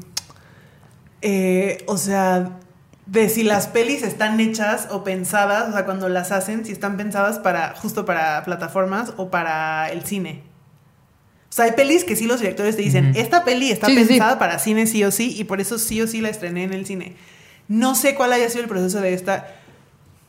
[1.22, 2.58] eh, o sea,
[3.06, 6.96] de si las pelis están hechas o pensadas, o sea, cuando las hacen, si están
[6.96, 10.49] pensadas para justo para plataformas o para el cine.
[11.50, 14.38] O sea, hay pelis que sí los directores te dicen, esta peli está Sí, pensada
[14.38, 16.86] para cine sí o sí, y por eso sí o sí la estrené en el
[16.86, 17.14] cine.
[17.66, 19.48] No sé cuál haya sido el proceso de esta.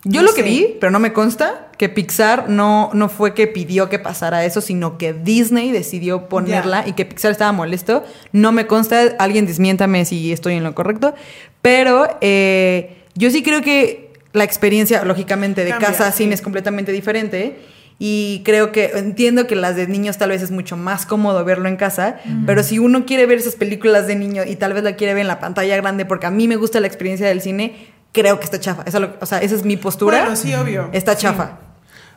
[0.03, 0.49] Yo No lo que sé.
[0.49, 4.61] vi, pero no me consta, que Pixar no, no fue que pidió que pasara eso,
[4.61, 8.03] sino que Disney decidió ponerla y que Pixar estaba molesto.
[8.31, 11.13] No me consta, alguien desmiéntame si estoy en lo correcto,
[11.61, 16.23] pero eh, yo sí creo que la experiencia, lógicamente, de Cambia, casa a sí.
[16.23, 17.57] cine es completamente diferente.
[18.03, 21.67] Y creo que entiendo que las de niños tal vez es mucho más cómodo verlo
[21.69, 22.15] en casa,
[22.47, 25.21] pero si uno quiere ver esas películas de niño y tal vez la quiere ver
[25.21, 27.75] en la pantalla grande, porque a mí me gusta la experiencia del cine,
[28.11, 28.81] creo que está chafa.
[28.87, 30.21] Esa, lo- o sea, esa es mi postura.
[30.21, 30.89] Bueno, sí, obvio.
[30.93, 31.21] Está Sí.
[31.21, 31.59] chafa.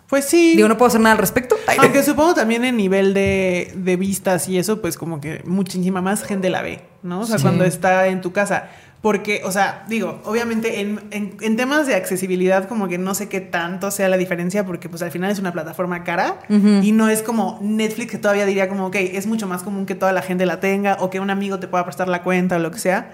[0.09, 0.55] Pues sí.
[0.57, 1.55] Digo, no puedo hacer nada al respecto.
[1.79, 6.25] Aunque supongo también en nivel de, de vistas y eso, pues como que muchísima más
[6.25, 7.21] gente la ve, ¿no?
[7.21, 7.43] O sea, Sí.
[7.43, 8.71] cuando está en tu casa.
[9.05, 13.29] Porque, o sea, digo, obviamente en, en- en temas de accesibilidad como que no sé
[13.29, 16.39] qué tanto sea la diferencia porque pues al final es una plataforma cara
[16.83, 19.95] y no es como Netflix que todavía diría como, ok, es mucho más común que
[19.95, 22.61] toda la gente la tenga o que un amigo te pueda prestar la cuenta o
[22.61, 23.11] lo que sea.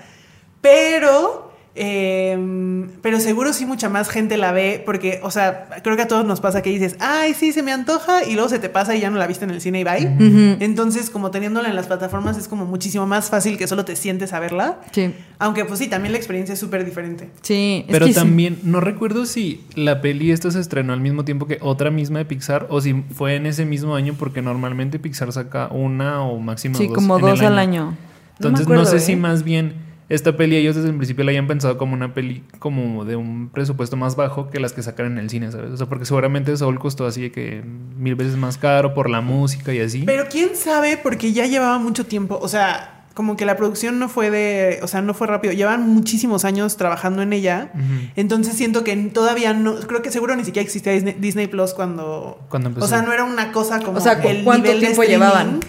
[0.61, 6.02] Pero, eh, pero seguro sí mucha más gente la ve porque, o sea, creo que
[6.02, 8.68] a todos nos pasa que dices, ay, sí, se me antoja y luego se te
[8.68, 10.06] pasa y ya no la viste en el cine y bye.
[10.06, 10.56] Ujú.
[10.62, 14.33] Entonces, como teniéndola en las plataformas es como muchísimo más fácil que solo te sientes
[14.33, 14.78] a verla.
[14.92, 17.30] Sí, Aunque pues sí, también la experiencia es súper diferente.
[17.42, 17.85] sí.
[17.87, 18.18] es Pero que sí.
[18.18, 22.18] también, no recuerdo si la peli esta se estrenó al mismo tiempo que otra misma
[22.18, 26.38] de Pixar o si fue en ese mismo año porque normalmente Pixar saca una o
[26.38, 26.94] máximo Sí, dos.
[26.94, 27.96] como en el dos al año.
[28.38, 29.00] Entonces no, acuerdo, sé ¿eh?
[29.00, 29.74] si más bien
[30.10, 33.48] esta peli ellos desde el principio la hayan pensado como una peli como de un
[33.48, 35.70] presupuesto más bajo que las que sacan en el cine, ¿sabes?
[35.70, 37.62] O sea, porque seguramente Soul costó así de que
[37.96, 40.02] mil veces más caro por la música y así.
[40.04, 44.08] Pero quién sabe, porque ya llevaba mucho tiempo, o sea, como que la producción no
[44.08, 47.70] fue de, o sea, no fue rápido, llevan muchísimos años trabajando en ella.
[48.16, 52.40] Entonces siento que todavía no, creo que seguro ni siquiera existía Disney, Disney Plus cuando,
[52.48, 52.86] Cuando empezó.
[52.86, 55.02] o sea, no era una cosa como O sea, ¿cu- el cuánto nivel de tiempo
[55.02, 55.24] streaming.
[55.26, 55.60] llevaban?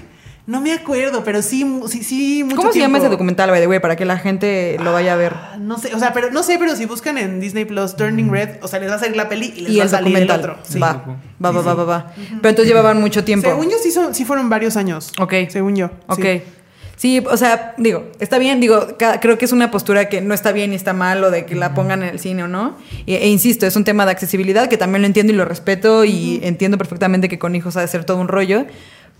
[0.48, 3.68] No me acuerdo, pero sí, sí, sí, mucho ¿Cómo se llama ese documental, by the
[3.68, 5.34] way, para que la gente lo vaya a ver?
[5.36, 8.32] Ah, No sé, o sea, pero no sé, pero si buscan en Disney Plus Turning
[8.32, 9.90] Red, o sea, les va a salir la peli y les Y va a el
[9.92, 10.40] salir el documental.
[10.40, 10.64] otro.
[10.68, 10.80] Sí.
[10.80, 12.14] Va, va, Sí, va, va, va, va.
[12.16, 13.48] Pero entonces llevaban mucho tiempo.
[13.48, 15.12] Según yo sí, son, sí fueron varios años.
[15.20, 15.34] Ok.
[15.50, 15.92] Según yo.
[16.08, 16.20] Ok.
[16.24, 16.42] sí.
[16.98, 17.24] Sí.
[17.28, 20.70] o sea, digo, está bien, digo, creo que es una postura que no está bien
[20.70, 22.78] ni está mal, o de que la pongan en el cine o no.
[23.08, 26.06] E, e insisto, es un tema de accesibilidad que también lo entiendo y lo respeto
[26.06, 28.66] y entiendo perfectamente que con hijos ha de ser todo un rollo.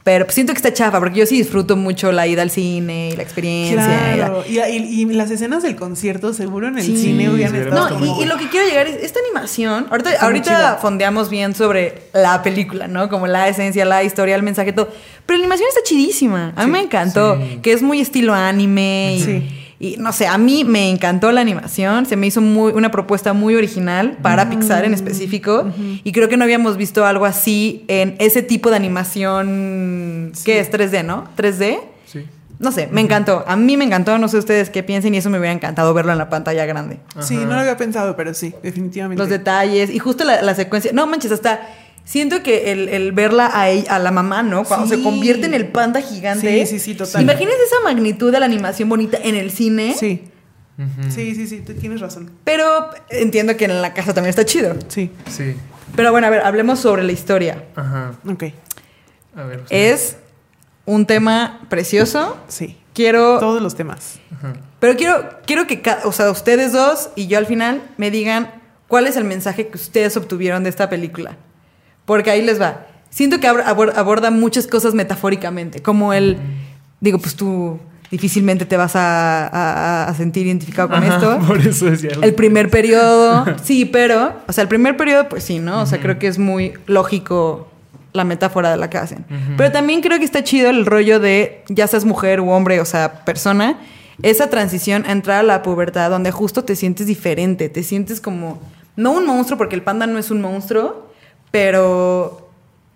[0.04, 3.16] Pero siento que está chafa, porque yo sí disfruto mucho la ida al cine y
[3.16, 4.14] la experiencia.
[4.14, 4.44] y la- Claro.
[4.50, 6.98] Y, y- y las escenas del concierto, seguro en el Sí.
[6.98, 7.90] cine hubieran Sí, estado.
[7.90, 9.86] No, como- y, y lo que quiero llegar es esta animación.
[9.92, 13.10] Ahorita, Está ahorita fondeamos bien sobre la película, ¿no?
[13.10, 14.90] Como la esencia, la historia, el mensaje, todo.
[15.28, 16.54] Pero la animación está chidísima.
[16.56, 16.72] A mí Sí.
[16.72, 17.38] me encantó.
[17.38, 17.60] Sí.
[17.62, 19.16] Que es muy estilo anime.
[19.18, 19.61] Y, Sí.
[19.82, 22.06] Y no sé, a mí me encantó la animación.
[22.06, 25.72] Se me hizo muy, una propuesta muy original para Pixar en específico.
[26.04, 30.34] Y creo que no habíamos visto algo así en ese tipo de animación.
[30.36, 30.44] Sí.
[30.46, 30.72] ¿Qué es?
[30.72, 31.26] 3D, ¿no?
[31.36, 31.80] 3D.
[32.06, 32.28] Sí.
[32.60, 33.44] No sé, me encantó.
[33.48, 34.20] A mí me encantó.
[34.20, 35.16] No sé ustedes qué piensen.
[35.16, 37.00] Y eso me hubiera encantado verlo en la pantalla grande.
[37.20, 39.20] Sí, no lo había pensado, pero sí, definitivamente.
[39.20, 40.92] Los detalles y justo la, la secuencia.
[40.94, 41.60] No manches, hasta
[42.12, 44.64] siento que el, el verla a, ella- a la mamá, ¿no?
[44.66, 44.96] Cuando Sí.
[44.98, 46.66] se convierte en el panda gigante.
[46.66, 47.22] Sí, sí, sí, total.
[47.22, 49.96] Imagínense esa magnitud de la animación bonita en el cine.
[49.98, 50.24] Sí.
[51.10, 52.32] Sí, sí, sí, tú tienes razón.
[52.44, 54.76] Pero entiendo que en la casa también está chido.
[54.88, 55.12] Sí.
[55.30, 55.56] Sí.
[55.96, 57.66] Pero bueno, a ver, hablemos sobre la historia.
[57.76, 58.14] Ajá.
[58.28, 58.46] Ok.
[59.36, 59.64] A ver.
[59.70, 60.18] Es
[60.86, 62.36] un tema precioso.
[62.48, 62.78] Sí.
[62.94, 63.40] Quiero.
[63.40, 64.20] Todos los temas.
[64.36, 64.54] Ajá.
[64.80, 68.52] Pero quiero, quiero que o sea, ustedes dos y yo al final me digan
[68.88, 71.38] cuál es el mensaje que ustedes obtuvieron de esta película.
[72.12, 72.88] Porque ahí les va.
[73.10, 76.38] Siento que abor- abor- aborda muchas cosas metafóricamente, como el,
[77.00, 81.40] digo, pues tú difícilmente te vas a, a- a sentir identificado con Ajá, esto.
[81.48, 82.12] Por eso decía.
[82.22, 85.82] El primer periodo, sí, pero, o sea, el primer periodo, pues sí, ¿no?
[85.82, 87.70] O sea, creo que es muy lógico
[88.14, 89.24] la metáfora de la que hacen.
[89.56, 92.86] Pero también creo que está chido el rollo de, ya seas mujer u hombre, o
[92.86, 93.78] sea, persona,
[94.22, 98.60] esa transición a entrar a la pubertad, donde justo te sientes diferente, te sientes como,
[98.98, 101.10] no un monstruo, porque el panda no es un monstruo,
[101.52, 102.42] pero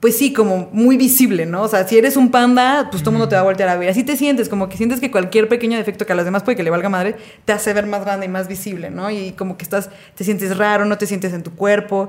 [0.05, 1.63] pues sí, como muy visible, ¿no?
[1.63, 3.75] O sea, si eres un panda, pues todo el mundo te va a voltear a
[3.75, 3.89] ver.
[3.89, 6.55] Así te sientes, como que sientes que cualquier pequeño defecto que a los demás puede
[6.55, 9.09] que le valga madre, te hace ver más grande y más visible, ¿no?
[9.09, 12.07] Y como que estás, te sientes raro, no te sientes en tu cuerpo.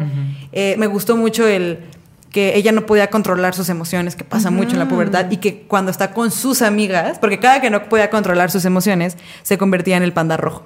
[0.53, 1.79] Eh, me gustó mucho el
[2.31, 5.63] que ella no podía controlar sus emociones, que pasa mucho en la pubertad, y que
[5.63, 9.97] cuando está con sus amigas, porque cada que no podía controlar sus emociones, se convertía
[9.97, 10.65] en el panda rojo.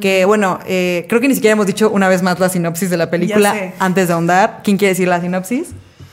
[0.00, 2.96] Que bueno, eh, creo que ni siquiera hemos dicho una vez más la sinopsis de
[2.96, 4.60] la película antes de ahondar.
[4.62, 5.68] ¿Quién quiere decir la sinopsis?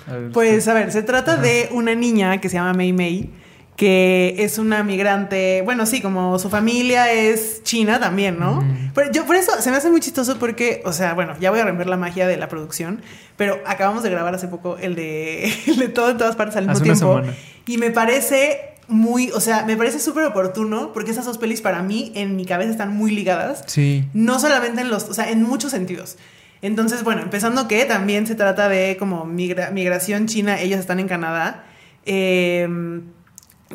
[0.09, 3.29] A ver, Pues a ver, se trata de una niña que se llama Mei Mei,
[3.77, 8.63] que es una migrante, bueno, sí, como su familia es china también, ¿no?
[8.95, 11.59] Pero yo por eso se me hace muy chistoso porque, o sea, bueno, ya voy
[11.59, 13.01] a romper la magia de la producción,
[13.37, 16.63] pero acabamos de grabar hace poco el de, el de todo en todas partes al
[16.65, 17.17] mismo Hace tiempo.
[17.19, 17.33] semana.
[17.67, 21.83] Y me parece muy, o sea, me parece súper oportuno porque esas dos pelis para
[21.83, 23.63] mí en mi cabeza están muy ligadas.
[23.67, 24.05] Sí.
[24.15, 26.17] No solamente en los, o sea, en muchos sentidos.
[26.63, 31.07] Entonces, bueno, empezando que también se trata de como migra- migración china, ellas están en
[31.07, 31.65] Canadá.
[32.07, 32.67] eh,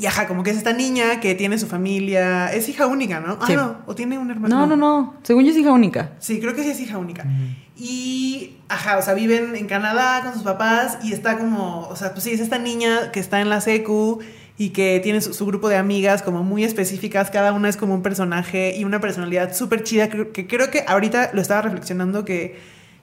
[0.00, 3.38] y ajá, como que es esta niña que tiene su familia, es hija única, ¿no?
[3.40, 3.55] Ah, Sí.
[3.57, 4.55] no, o tiene un hermano.
[4.61, 5.14] No, no, no.
[5.22, 6.12] Según yo es hija única.
[6.18, 7.24] Sí, creo que sí es hija única.
[7.76, 12.12] Y, ajá, o sea, viven en Canadá con sus papás y está como, o sea,
[12.12, 14.20] pues sí, es esta niña que está en la secu
[14.59, 17.94] y que tiene su, su grupo de amigas como muy específicas, cada una es como
[17.94, 22.24] un personaje y una personalidad súper chida, que, que creo que ahorita lo estaba reflexionando
[22.24, 22.57] que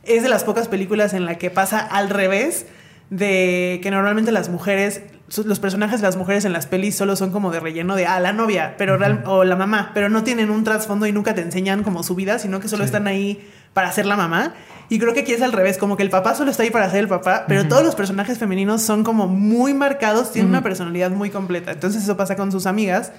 [0.04, 2.66] es de las pocas películas en la que pasa al revés
[3.10, 5.02] de que normalmente las mujeres,
[5.46, 8.20] los personajes de las mujeres en las pelis solo son como de relleno de, ah,
[8.20, 11.42] la novia, pero real- o la mamá, pero no tienen un trasfondo y nunca te
[11.42, 12.88] enseñan como su vida, sino que solo Sí.
[12.88, 14.54] están ahí para ser la mamá.
[14.90, 16.90] Y creo que aquí es al revés, como que el papá solo está ahí para
[16.90, 21.12] ser el papá, pero todos los personajes femeninos son como muy marcados, tienen una personalidad
[21.12, 21.72] muy completa.
[21.72, 23.12] Entonces eso pasa con sus amigas,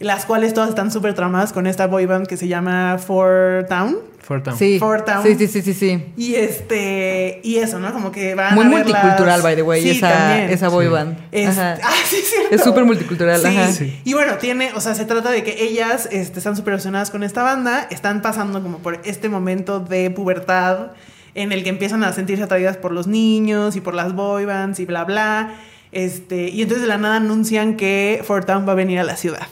[0.00, 3.96] las cuales todas están súper tramadas con esta boy band que se llama Four Town.
[4.20, 4.58] Fort Town.
[4.58, 4.78] Sí.
[4.78, 5.22] Fort Town.
[5.22, 6.04] Sí, sí, sí, sí, sí.
[6.16, 7.92] Y este, y eso, ¿no?
[7.94, 10.50] Como que van Muy a verlas- multicultural, by the way, Sí, esa, también.
[10.50, 10.92] esa boy Sí.
[10.92, 11.18] band.
[11.32, 11.78] Es, Ajá.
[11.82, 12.54] ah, sí, cierto.
[12.54, 13.46] Es súper multicultural, Sí.
[13.46, 13.72] ajá.
[13.72, 13.98] Sí.
[14.04, 17.22] Y bueno, tiene, o sea, se trata de que ellas este, están súper relacionadas con
[17.22, 20.88] esta banda, están pasando como por este momento de pubertad
[21.34, 24.78] en el que empiezan a sentirse atraídas por los niños y por las boy bands
[24.78, 25.54] y bla, bla.
[25.90, 29.16] Este, y entonces de la nada anuncian que Fort Town va a venir a la
[29.16, 29.46] ciudad.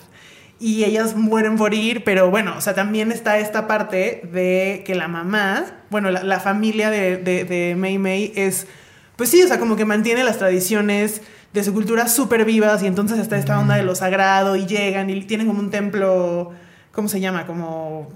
[0.58, 4.94] Y ellas mueren por ir, pero bueno, o sea, también está esta parte de que
[4.94, 8.66] la mamá, bueno, la, la familia de, de, de Mei Mei es,
[9.16, 11.20] pues sí, o sea, como que mantiene las tradiciones
[11.52, 15.10] de su cultura súper vivas y entonces está esta onda de lo sagrado y llegan
[15.10, 16.52] y tienen como un templo,
[16.92, 17.46] ¿cómo se llama?
[17.46, 18.08] Como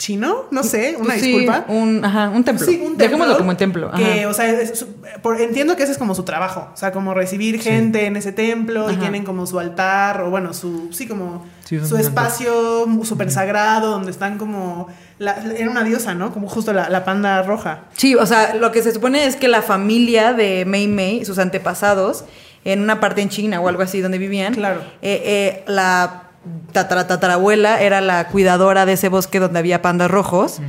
[0.00, 1.66] chino, no sé, una sí, disculpa.
[1.68, 2.64] Un, ajá, un templo.
[2.66, 3.04] Sí, un templo.
[3.04, 3.90] Dejémoslo como un templo.
[3.92, 4.86] Que, o sea, es su-
[5.22, 6.70] por- entiendo que ese es como su trabajo.
[6.72, 10.54] O sea, como recibir gente en ese templo y tienen como su altar, o bueno,
[10.54, 14.88] su, sí, como Sí, es un su espacio súper sagrado donde están como.
[15.18, 16.32] La, era una diosa, ¿no?
[16.32, 17.80] Como justo la, la panda roja.
[17.94, 21.38] Sí, o sea, lo que se supone es que la familia de Mei Mei, sus
[21.38, 22.24] antepasados,
[22.64, 24.80] en una parte en China o algo así donde vivían, Claro.
[25.02, 26.29] eh, eh, la
[26.72, 30.60] tatara- tatarabuela era la cuidadora de ese bosque donde había pandas rojos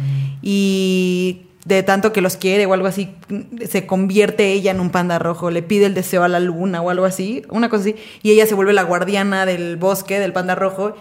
[0.42, 3.14] y de tanto que los quiere o algo así,
[3.70, 6.90] se convierte ella en un panda rojo, le pide el deseo a la luna o
[6.90, 10.56] algo así, una cosa así, y ella se vuelve la guardiana del bosque, del panda
[10.56, 10.96] rojo,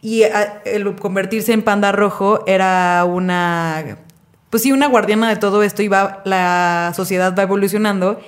[0.00, 3.98] y a- el convertirse en panda rojo era una,
[4.48, 8.18] pues sí, una guardiana de todo esto y va, la sociedad va evolucionando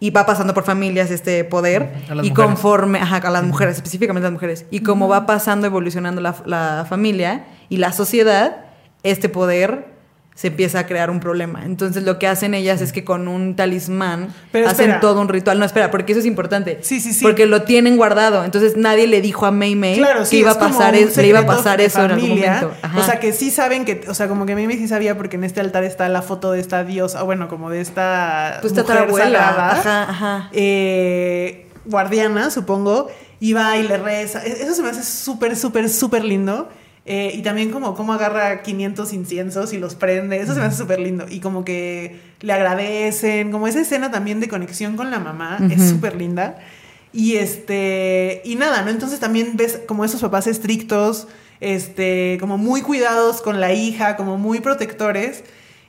[0.00, 2.50] y va pasando por familias este poder A las y mujeres.
[2.50, 6.34] conforme, ajá, a las mujeres, específicamente a las mujeres, y como va pasando, evolucionando la,
[6.46, 8.66] la familia y la sociedad,
[9.02, 9.93] este poder
[10.36, 11.64] se empieza a crear un problema.
[11.64, 15.00] Entonces lo que hacen ellas es que con un talismán Pero hacen espera.
[15.00, 15.60] todo un ritual.
[15.60, 16.80] No, espera, porque eso es importante.
[16.82, 17.22] Sí, sí, sí.
[17.24, 18.44] Porque lo tienen guardado.
[18.44, 21.28] Entonces nadie le dijo a Mei Mei Claro, sí, que iba a pasar, es- le
[21.28, 22.74] iba a pasar eso en algún momento.
[22.82, 22.98] Ajá.
[22.98, 25.44] O sea, que sí saben que, o sea, como que Mimi sí sabía porque en
[25.44, 28.86] este altar está la foto de esta diosa, o bueno, como de esta Pues mujer
[28.86, 29.48] tatarabuela.
[29.70, 30.48] Ajá, ajá.
[30.52, 34.44] eh, guardiana, supongo, y va y le reza.
[34.44, 36.68] E- Eso se me hace súper, súper, súper lindo.
[37.06, 40.78] Eh, y también como cómo agarra 500 inciensos y los prende, eso se me hace
[40.78, 41.26] súper lindo.
[41.28, 45.88] Y como que le agradecen, como esa escena también de conexión con la mamá, es
[45.88, 46.58] súper linda.
[47.12, 48.90] Y este, y nada, ¿no?
[48.90, 51.28] Entonces también ves como esos papás estrictos,
[51.60, 55.44] este, como muy cuidados con la hija, como muy protectores.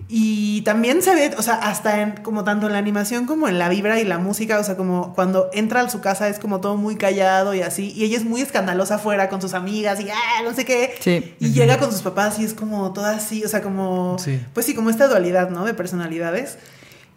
[0.07, 3.57] Y también se ve, o sea, hasta en, como tanto en la animación como en
[3.57, 6.61] la vibra y la música, o sea, como cuando entra a su casa es como
[6.61, 10.09] todo muy callado y así, y ella es muy escandalosa afuera con sus amigas y
[10.11, 10.93] ah, no sé qué.
[10.99, 11.33] Sí.
[11.39, 14.39] Y llega con sus papás y es como toda así, o sea, como, Sí.
[14.53, 15.65] pues sí, como esta dualidad, ¿no?
[15.65, 16.59] De personalidades.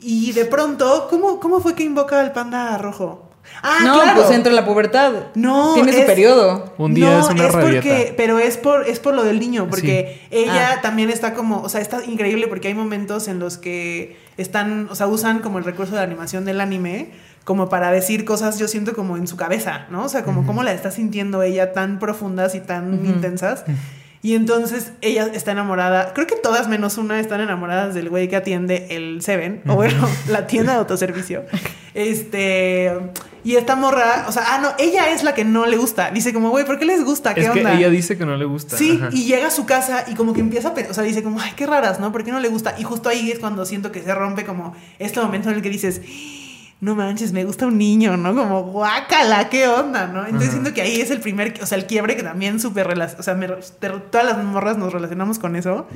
[0.01, 3.28] Y de pronto, ¿cómo, cómo fue que invoca al panda rojo?
[3.63, 4.21] Ah, no, claro.
[4.23, 5.13] pues entra en la pubertad.
[5.35, 6.73] No, Tiene su es- periodo.
[6.79, 10.21] Un día es una es porque, pero es por, es por lo del niño, porque
[10.31, 10.81] ella Ah.
[10.81, 14.95] también está como, o sea, está increíble porque hay momentos en los que están, o
[14.95, 17.11] sea, usan como el recurso de la animación del anime
[17.45, 20.05] como para decir cosas, yo siento como en su cabeza, ¿no?
[20.05, 23.65] O sea, como cómo la está sintiendo ella tan profundas y tan intensas.
[24.21, 28.37] Y entonces ella está enamorada, creo que todas menos una están enamoradas del güey que
[28.37, 31.45] atiende el Seven, o bueno, la tienda de autoservicio.
[31.95, 32.93] Este,
[33.45, 36.11] y esta morra, o sea, ah, no, ella es la que no le gusta.
[36.11, 37.35] Dice como, güey, ¿por qué les gusta?
[37.35, 37.75] ¿Qué Es que onda?
[37.75, 38.77] ella dice que no le gusta.
[38.77, 39.11] Sí, ajá.
[39.13, 41.53] y llega a su casa y como que empieza a o sea, dice como, ay,
[41.57, 42.13] qué raras, ¿no?
[42.13, 42.75] ¿Por qué no le gusta?
[42.79, 45.71] Y justo ahí es cuando siento que se rompe como este momento en el que
[45.71, 46.01] dices,
[46.81, 48.35] no manches, me gusta un niño, ¿no?
[48.35, 50.25] Como, guácala, qué onda, ¿no?
[50.25, 50.59] Entonces Ajá.
[50.59, 52.87] siento que ahí es el primer, o sea, el quiebre que también súper,
[53.19, 55.87] o sea, me- todas las morras nos relacionamos con eso.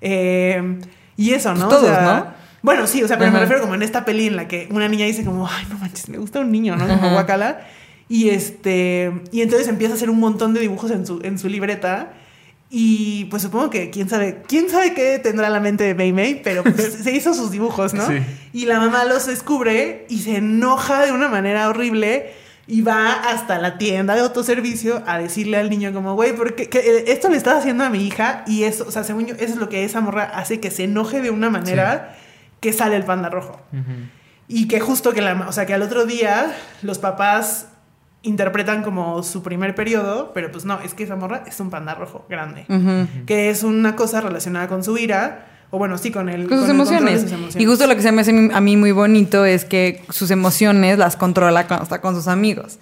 [0.00, 0.78] Eh,
[1.16, 1.68] y eso, ¿no?
[1.68, 2.43] Pues todos, O sea, ¿no?
[2.64, 4.88] Bueno, sí, o sea, pero me refiero como en esta peli en la que una
[4.88, 6.88] niña dice como, ay, no manches, me gusta un niño, ¿no?
[6.88, 7.12] Como Ajá.
[7.12, 7.60] guácala.
[8.08, 11.50] Y este, y entonces empieza a hacer un montón de dibujos en su, en su
[11.50, 12.14] libreta.
[12.70, 16.40] Y pues supongo que quién sabe, quién sabe qué tendrá la mente de Mei Mei,
[16.42, 18.06] pero pues, se hizo sus dibujos, ¿no?
[18.08, 18.22] Sí.
[18.54, 22.32] Y la mamá los descubre y se enoja de una manera horrible
[22.66, 27.04] y va hasta la tienda de autoservicio a decirle al niño como, güey, porque que,
[27.08, 29.56] esto le estás haciendo a mi hija y eso, o sea, según yo, eso es
[29.56, 32.16] lo que esa morra hace que se enoje de una manera
[32.64, 33.60] que sale el panda rojo.
[34.48, 37.68] Y que justo que la, o sea, que al otro día los papás
[38.22, 41.94] interpretan como su primer periodo, pero pues no, es que esa morra es un panda
[41.94, 42.64] rojo grande,
[43.26, 46.70] que es una cosa relacionada con su ira o bueno, sí, con el con sus
[46.70, 47.20] el control de emociones.
[47.20, 47.62] sus emociones.
[47.62, 50.96] Y justo lo que se me hace a mí muy bonito es que sus emociones
[50.96, 52.78] las controla cuando está con sus amigos.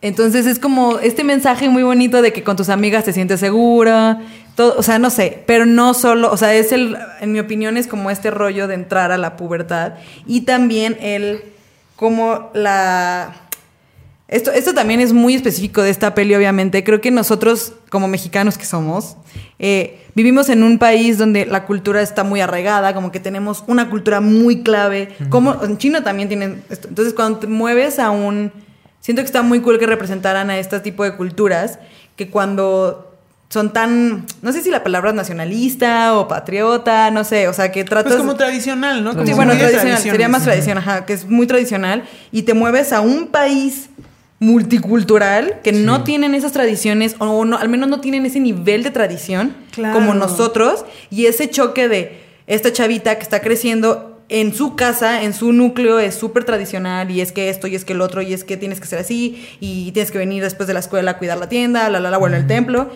[0.00, 4.20] Entonces es como este mensaje muy bonito de que con tus amigas te sientes segura,
[4.54, 7.76] todo, o sea, no sé, pero no solo, o sea, es el, en mi opinión
[7.76, 11.42] es como este rollo de entrar a la pubertad y también el,
[11.96, 13.48] como la,
[14.28, 16.84] esto, esto también es muy específico de esta peli, obviamente.
[16.84, 19.16] Creo que nosotros, como mexicanos que somos,
[19.58, 23.88] eh, vivimos en un país donde la cultura está muy arraigada, como que tenemos una
[23.88, 25.16] cultura muy clave.
[25.30, 26.88] Como en China también tienen esto.
[26.88, 28.52] Entonces, cuando te mueves a un.
[29.00, 31.78] Siento que está muy cool que representaran a este tipo de culturas,
[32.16, 33.04] que cuando
[33.48, 34.26] son tan.
[34.42, 38.12] No sé si la palabra es nacionalista o patriota, no sé, o sea, que tratas.
[38.12, 39.14] Pues como tradicional, ¿no?
[39.14, 42.92] Como Sí, bueno, tradicional, sería más tradicional, ajá, que es muy tradicional, y te mueves
[42.92, 43.88] a un país
[44.40, 48.90] multicultural que no tienen esas tradiciones, o no, al menos no tienen ese nivel de
[48.90, 49.94] tradición Claro.
[49.94, 55.32] como nosotros, y ese choque de esta chavita que está creciendo en su casa, en
[55.32, 58.32] su núcleo, es súper tradicional, y es que esto, y es que el otro, y
[58.34, 61.18] es que tienes que ser así, y tienes que venir después de la escuela a
[61.18, 62.90] cuidar la tienda, la, la, la, bueno, el templo,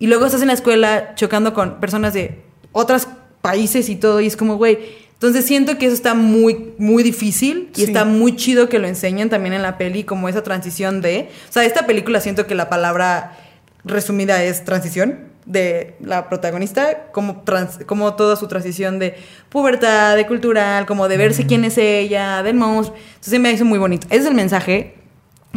[0.00, 3.06] y luego estás en la escuela chocando con personas de otros
[3.40, 4.78] países y todo, y es como, güey,
[5.12, 7.84] entonces siento que eso está muy, muy difícil y Sí.
[7.84, 11.28] está muy chido que lo enseñen también en la peli, como esa transición de...
[11.48, 13.38] O sea, esta película siento que la palabra
[13.84, 19.14] resumida es transición de la protagonista, como, trans- como toda su transición de
[19.50, 22.96] pubertad, de cultural, como de verse quién es ella, del monstruo.
[23.14, 24.06] Entonces me hizo muy bonito.
[24.10, 24.94] Ese es el mensaje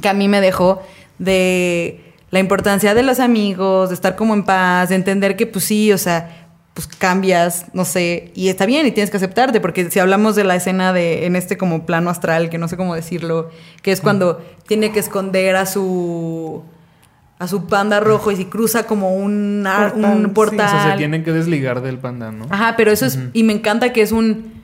[0.02, 0.82] que a mí me dejó
[1.20, 5.66] de la importancia de los amigos, de estar como en paz, de entender que pues
[5.66, 9.90] sí, o sea, pues cambias, no sé, y está bien y tienes que aceptarte, porque
[9.90, 12.94] si hablamos de la escena de en este como plano astral, que no sé cómo
[12.94, 13.50] decirlo,
[13.82, 16.64] que es cuando tiene que esconder a su
[17.40, 20.28] a su panda rojo y si cruza como un, Portal, un sí.
[20.32, 20.68] portal.
[20.68, 22.46] O sea, se tienen que desligar del panda, ¿no?
[22.50, 23.20] Ajá, pero eso es.
[23.34, 24.58] Y me encanta que es un.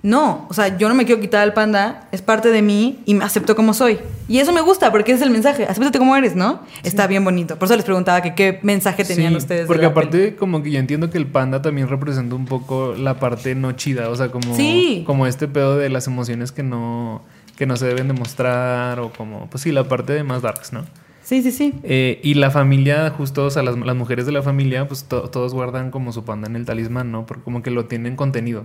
[0.00, 3.14] No, o sea, yo no me quiero quitar al panda, es parte de mí y
[3.14, 3.98] me acepto como soy.
[4.28, 5.64] Y eso me gusta porque ese es el mensaje.
[5.64, 6.60] Acéptate como eres, ¿no?
[6.84, 7.56] Está bien bonito.
[7.58, 9.62] Por eso les preguntaba que qué mensaje tenían Sí, ustedes.
[9.62, 13.18] de Porque aparte, como que yo entiendo que el panda también representa un poco la
[13.18, 14.08] parte no chida.
[14.10, 15.02] O sea, como, Sí.
[15.04, 17.22] como este pedo de las emociones que no,
[17.56, 19.00] que no se deben demostrar.
[19.00, 20.84] O como, pues sí, la parte de más darks, ¿no?
[21.28, 21.74] Sí, sí, sí.
[21.82, 25.28] Eh, y la familia, justo, o sea, las, las mujeres de la familia, pues to-
[25.28, 27.26] todos guardan como su panda en el talismán, ¿no?
[27.26, 28.64] Porque como que lo tienen contenido.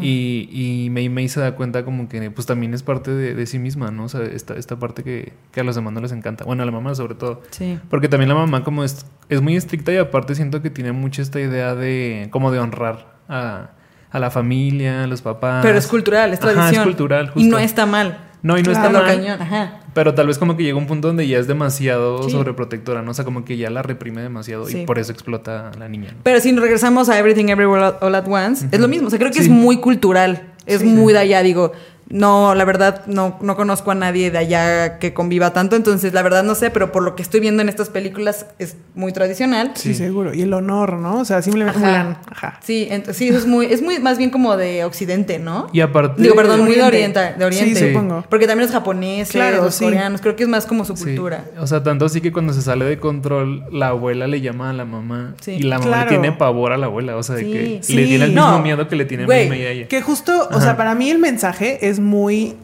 [0.00, 3.46] Y, y Mei Mei se da cuenta como que pues también es parte de, de
[3.46, 4.04] sí misma, ¿no?
[4.04, 6.44] O sea, esta, esta parte que, que a los demás no les encanta.
[6.44, 7.42] Bueno, a la mamá sobre todo.
[7.50, 7.78] Sí.
[7.90, 11.20] Porque también la mamá como es, es muy estricta y aparte siento que tiene mucho
[11.20, 13.70] esta idea de como de honrar a,
[14.10, 15.64] a la familia, a los papás.
[15.64, 16.82] Pero es cultural, es Ajá, tradición.
[16.82, 17.40] es cultural, justo.
[17.40, 18.28] Y no está mal.
[18.42, 18.88] No, y no Claro.
[18.88, 19.16] está mal.
[19.16, 19.78] cañón, ajá.
[19.94, 22.30] Pero tal vez como que llega un punto donde ya es demasiado Sí.
[22.30, 23.12] sobreprotectora, ¿no?
[23.12, 24.80] O sea, como que ya la reprime demasiado Sí.
[24.82, 26.10] y por eso explota a la niña.
[26.12, 26.18] ¿no?
[26.22, 29.06] Pero si regresamos a Everything Everywhere All- at Once, es lo mismo.
[29.06, 29.44] O sea, creo que Sí.
[29.44, 30.48] es muy cultural.
[30.66, 31.72] Es muy de allá, digo.
[32.08, 35.76] No, la verdad, no, no conozco a nadie de allá que conviva tanto.
[35.76, 38.76] Entonces, la verdad, no sé, pero por lo que estoy viendo en estas películas, es
[38.94, 39.72] muy tradicional.
[39.74, 39.94] Sí, Sí.
[39.94, 40.34] seguro.
[40.34, 41.20] Y el honor, ¿no?
[41.20, 41.88] O sea, simplemente Ajá.
[41.88, 42.18] Mulan.
[42.30, 42.60] Ajá.
[42.62, 45.68] Sí, sí, eso es muy, es muy más bien como de occidente, ¿no?
[45.72, 46.20] Y aparte...
[46.22, 47.34] Digo, perdón, muy de Oriente.
[47.38, 47.70] de oriente.
[47.70, 47.92] Sí, Sí.
[47.92, 48.24] supongo.
[48.28, 49.84] Porque también los japoneses, Claro, los sí.
[49.84, 51.04] coreanos, creo que es más como su Sí.
[51.04, 51.44] cultura.
[51.58, 54.72] O sea, tanto así que cuando se sale de control, la abuela le llama a
[54.72, 55.34] la mamá.
[55.40, 55.52] Sí.
[55.52, 56.10] Y la mamá Claro.
[56.10, 57.16] le tiene pavor a la abuela.
[57.16, 57.52] O sea, de Sí.
[57.52, 57.94] que Sí.
[57.94, 58.58] le tiene el mismo No.
[58.62, 59.88] miedo que le tiene a ella.
[59.88, 62.56] Que justo, o sea, para mí el mensaje es muy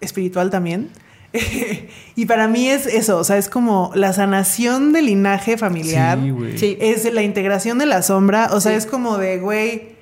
[0.00, 0.90] espiritual también.
[2.16, 6.18] y para mí es eso, o sea, es como la sanación del linaje familiar.
[6.22, 6.58] Sí, güey.
[6.58, 6.76] Sí.
[6.80, 8.78] Es la integración de la sombra, o sea, Sí.
[8.78, 9.94] es como de, güey.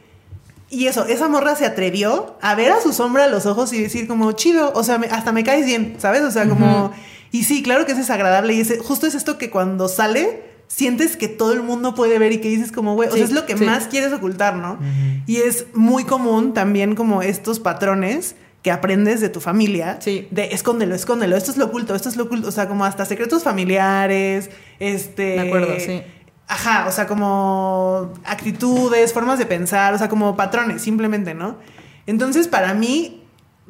[0.69, 3.81] Y eso, esa morra se atrevió a ver a su sombra a los ojos y
[3.83, 6.23] decir como, chido, o sea, me- hasta me caes bien, ¿sabes?
[6.23, 6.93] O sea, como...
[7.31, 11.17] Y sí, claro que es desagradable y es, justo es esto que cuando sale sientes
[11.19, 13.45] que todo el mundo puede ver y que dices como, güey, o sea, es lo
[13.47, 13.65] que sí.
[13.65, 14.79] más quieres ocultar, ¿no?
[15.27, 19.99] Y es muy común también como estos patrones que aprendes de tu familia.
[20.01, 20.29] Sí.
[20.31, 22.49] De escóndelo, escóndelo, esto es lo oculto, esto es lo oculto.
[22.49, 25.23] O sea, como hasta secretos familiares, este...
[25.23, 26.03] De acuerdo, sí.
[26.47, 31.57] Ajá, o sea, como actitudes, formas de pensar, o sea, como patrones, simplemente, ¿no?
[32.07, 33.22] Entonces, para mí,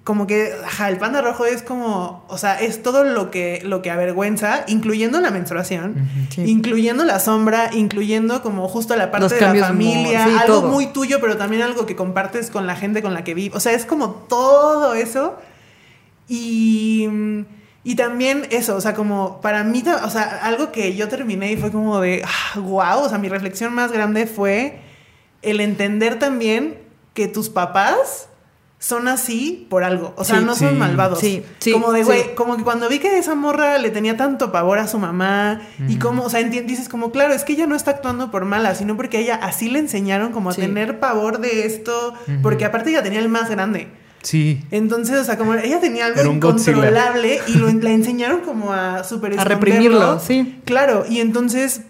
[0.05, 3.83] como que, ajá, el panda rojo es como, o sea, es todo lo que, lo
[3.83, 6.43] que avergüenza, incluyendo la menstruación, Sí.
[6.45, 10.69] incluyendo la sombra, incluyendo como justo la parte Los de la familia, sí, algo todo.
[10.73, 13.57] muy tuyo, pero también algo que compartes con la gente con la que vives.
[13.57, 15.37] O sea, es como todo eso.
[16.29, 17.09] Y,
[17.85, 21.57] y también eso, o sea, como para mí, o sea, algo que yo terminé y
[21.57, 22.25] fue como de,
[22.57, 24.79] wow, o sea, mi reflexión más grande fue
[25.43, 26.79] el entender también
[27.15, 28.29] que tus papás
[28.85, 30.13] son así por algo.
[30.17, 30.75] O sea, Sí, no son sí.
[30.75, 31.21] malvados.
[31.21, 32.05] Sí, sí, como de, sí.
[32.07, 35.61] güey, como que cuando vi que esa morra le tenía tanto pavor a su mamá
[35.87, 38.75] y como, o sea, dices como, claro, es que ella no está actuando por mala,
[38.75, 40.63] sino porque a ella así le enseñaron como a Sí.
[40.63, 42.13] tener pavor de esto,
[42.43, 43.87] porque aparte ella tenía el más grande.
[44.23, 44.65] Sí.
[44.73, 46.35] Entonces, o sea, como ella tenía algo Godzilla.
[46.37, 50.61] incontrolable y lo, la enseñaron como a super A reprimirlo, sí.
[50.65, 51.83] Claro, y entonces,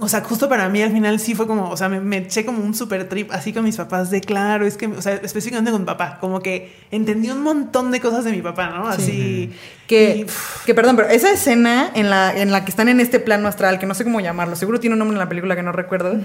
[0.00, 2.44] o sea, justo para mí al final sí fue como, o sea, me, me eché
[2.44, 5.70] como un super trip así con mis papás de claro, es que, o sea, específicamente
[5.70, 8.88] con mi papá, como que entendí un montón de cosas de mi papá, ¿no?
[8.88, 9.52] Así.
[9.86, 10.26] Que, y,
[10.64, 13.78] que, perdón, pero esa escena en la, en la que están en este plano astral,
[13.78, 16.16] que no sé cómo llamarlo, seguro tiene un nombre en la película que no recuerdo,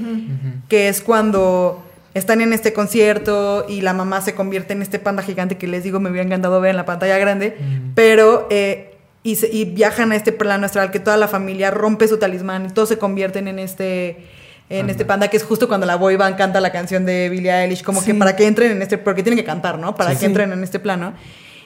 [0.69, 5.21] que es cuando están en este concierto y la mamá se convierte en este panda
[5.21, 7.57] gigante que les digo me hubiera encantado ver en la pantalla grande,
[7.93, 8.94] pero eh,
[9.25, 12.67] y, se- y viajan a este plano astral que toda la familia rompe su talismán
[12.67, 14.17] y todos se convierten en este
[14.69, 14.91] en Panda.
[14.91, 17.83] este panda que es justo cuando la boy band canta la canción de Billie Eilish
[17.83, 18.17] como que Sí.
[18.17, 20.25] para que entren en este porque tienen que cantar no para Sí, que sí.
[20.27, 21.13] entren en este plano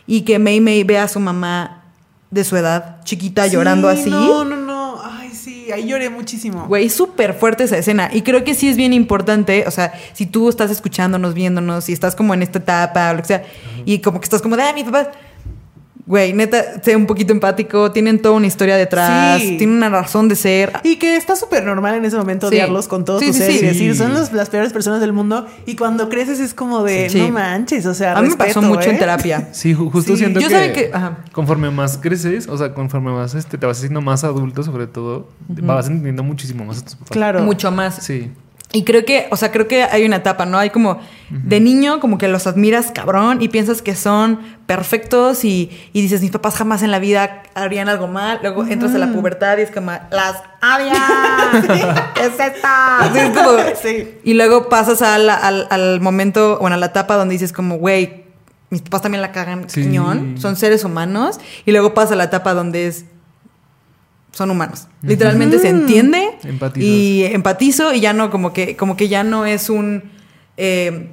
[0.08, 1.84] y que Mei Mei vea a su mamá
[2.32, 4.80] de su edad chiquita llorando sí, así No, no, no.
[5.04, 6.66] Ay, sí, ahí lloré muchísimo.
[6.68, 8.10] Güey, súper fuerte esa escena.
[8.14, 11.94] Y creo que sí es bien importante, o sea, si tú estás escuchándonos, viéndonos, si
[11.94, 13.44] estás como en esta etapa o lo que sea,
[13.86, 15.12] y como que estás como de, ah, mi papá.
[16.10, 19.58] Güey, neta, sé un poquito empático, tienen toda una historia detrás, Sí.
[19.60, 20.74] tienen una razón de ser.
[20.82, 22.56] Y que está súper normal en ese momento Sí.
[22.56, 23.58] odiarlos con todo Sí, tu sí, ser sí.
[23.60, 25.46] y decir, son los- las peores personas del mundo.
[25.68, 27.20] Y cuando creces es como de, Sí.
[27.22, 28.94] no manches, o sea, A mí me pasó mucho ¿eh?
[28.94, 29.50] en terapia.
[29.54, 30.18] Sí, ju- justo Sí.
[30.18, 31.20] siento Yo que, saben que- ajá.
[31.32, 35.28] conforme más creces, o sea, conforme más este, te vas haciendo más adulto, sobre todo,
[35.48, 37.10] vas entendiendo muchísimo más a tus papás.
[37.12, 37.44] Claro.
[37.44, 37.98] Mucho más.
[38.04, 38.32] Sí.
[38.72, 40.60] Y creo que, o sea, creo que hay una etapa, ¿no?
[40.60, 41.00] Hay como
[41.32, 46.22] de niño, como que los admiras cabrón y piensas que son perfectos y, y dices,
[46.22, 48.38] mis papás jamás en la vida harían algo mal.
[48.44, 50.36] Luego entras a la pubertad y es como, las.
[52.14, 53.10] ¿Qué es esta?
[53.12, 54.18] Sí, es como- Sí.
[54.24, 58.24] Y luego pasas al, al, al momento, bueno, a la etapa donde dices como, güey,
[58.70, 61.40] mis papás también la cagan cañón, son seres humanos.
[61.66, 63.06] Y luego pasa a la etapa donde es,
[64.32, 64.88] son humanos.
[65.02, 66.88] Literalmente se entiende Empatizas.
[66.90, 70.04] y empatizo y ya no, como que, como que ya no es un
[70.58, 71.10] eh,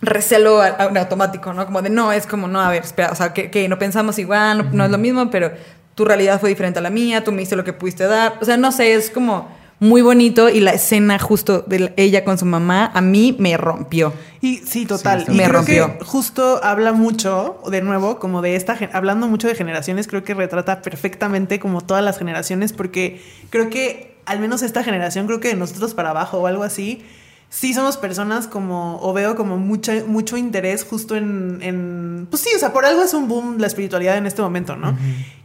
[0.00, 1.64] recelo a- a- automático, ¿no?
[1.66, 4.18] Como de no, es como, no, a ver, espera, o sea, que, que no pensamos
[4.18, 5.50] igual, no, no es lo mismo, pero
[5.94, 8.34] tu realidad fue diferente a la mía, tú me diste lo que pudiste dar.
[8.40, 9.48] O sea, no sé, es como
[9.80, 13.56] muy bonito y la escena justo de la- ella con su mamá a mí me
[13.56, 14.12] rompió.
[14.40, 15.24] Y sí, total.
[15.26, 15.98] Sí, y Me creo rompió.
[15.98, 20.34] que justo habla mucho, de nuevo, como de esta, hablando mucho de generaciones, creo que
[20.34, 23.20] retrata perfectamente como todas las generaciones, porque
[23.50, 27.02] creo que al menos esta generación, creo que de nosotros para abajo o algo así,
[27.50, 32.50] sí somos personas como, o veo como mucho, mucho interés justo en, en, pues sí,
[32.54, 34.96] o sea, por algo es un boom la espiritualidad en este momento, ¿no?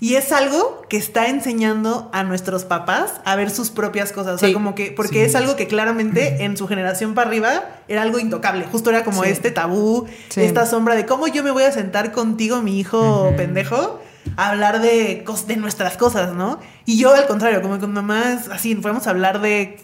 [0.01, 4.37] Y es algo que está enseñando a nuestros papás a ver sus propias cosas, o
[4.37, 4.53] sea, Sí.
[4.53, 5.29] como que, porque Sí.
[5.29, 9.23] es algo que claramente en su generación para arriba era algo intocable, justo era como
[9.23, 9.29] Sí.
[9.29, 14.01] este tabú, esta sombra de cómo yo me voy a sentar contigo, mi hijo pendejo,
[14.35, 16.59] a hablar de, de nuestras cosas, ¿no?
[16.85, 19.77] Y yo al contrario, como con mamá así, podemos hablar de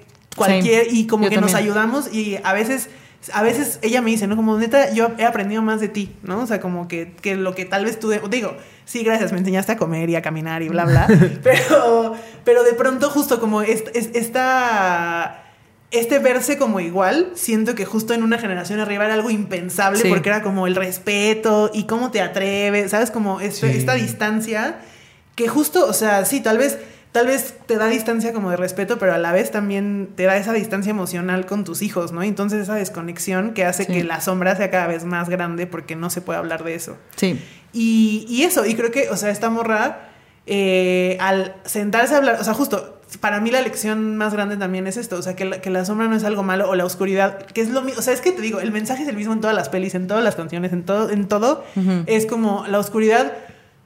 [0.48, 2.90] cualquier y como que nos ayudamos y a veces
[3.34, 4.38] a veces ella me dice, ¿no?
[4.38, 6.40] Como neta, yo he aprendido más de ti, ¿no?
[6.40, 8.08] O sea, como que, que lo que tal vez tú...
[8.08, 11.06] de- digo, sí, gracias, me enseñaste a comer y a caminar y bla, bla.
[11.44, 12.16] pero,
[12.46, 15.44] pero de pronto justo como est- es- esta...
[15.92, 20.08] Este verse como igual, siento que justo en una generación arriba era algo impensable Sí.
[20.08, 23.10] porque era como el respeto y cómo te atreves, ¿sabes?
[23.12, 23.78] Como este- Sí.
[23.80, 24.80] esta distancia
[25.36, 26.78] que justo, o sea, sí, tal vez,
[27.12, 30.38] tal vez te da distancia como de respeto, pero a la vez también te da
[30.38, 32.22] esa distancia emocional con tus hijos, ¿no?
[32.24, 33.93] Entonces esa desconexión que hace Sí.
[33.93, 36.97] que la sombra sea cada vez más grande porque no se puede hablar de eso.
[37.16, 37.39] Sí.
[37.74, 40.10] Y, y eso, y creo que, o sea, esta morra,
[40.45, 44.86] eh, al sentarse a hablar, o sea, justo, para mí la lección más grande también
[44.88, 46.86] es esto, o sea, que la, que la sombra no es algo malo o la
[46.86, 49.16] oscuridad, que es lo mismo, o sea, es que te digo, el mensaje es el
[49.16, 51.64] mismo en todas las pelis, en todas las canciones, en todo, en todo,
[52.05, 53.34] es como la oscuridad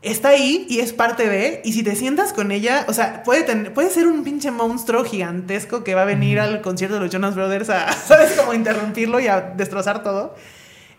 [0.04, 3.44] está ahí y es parte de, y si te sientas con ella, o sea, puede,
[3.44, 7.10] tener, puede ser un pinche monstruo gigantesco que va a venir al concierto de los
[7.10, 8.32] Jonas Brothers a, ¿sabes?
[8.34, 10.36] Como interrumpirlo y a destrozar todo.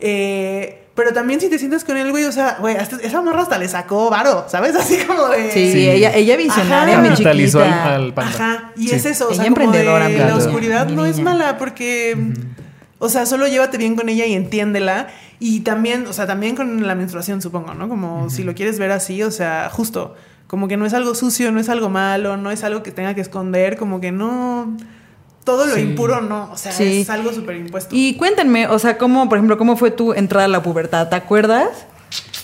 [0.01, 3.43] Eh, pero también si te sientas con él, güey, o sea, güey, hasta- esa morra
[3.43, 4.75] hasta le sacó varo, ¿sabes?
[4.77, 5.51] Así como de...
[5.51, 5.89] Sí, Sí.
[5.89, 7.95] ella, ella visionaria, mi Capitalizó al, chiquita.
[7.95, 8.31] al panda.
[8.35, 8.95] Ajá, y Sí.
[8.97, 12.17] es eso, o Ella sea, como emprendedora, de, la oscuridad no es mala porque,
[13.05, 15.09] o sea, solo llévate bien con ella y entiéndela.
[15.41, 17.89] Y también, o sea, también con la menstruación, supongo, ¿no?
[17.89, 20.15] Como si lo quieres ver así, o sea, justo,
[20.47, 23.15] como que no es algo sucio, no es algo malo, no es algo que tenga
[23.15, 24.77] que esconder, como que no...
[25.45, 25.81] Todo lo Sí.
[25.83, 27.03] impuro no, o sea, Sí.
[27.03, 27.95] es algo súper impuesto.
[27.95, 31.17] Y cuéntenme, o sea, cómo, por ejemplo, cómo fue tu entrada a la pubertad, ¿te
[31.17, 31.87] acuerdas?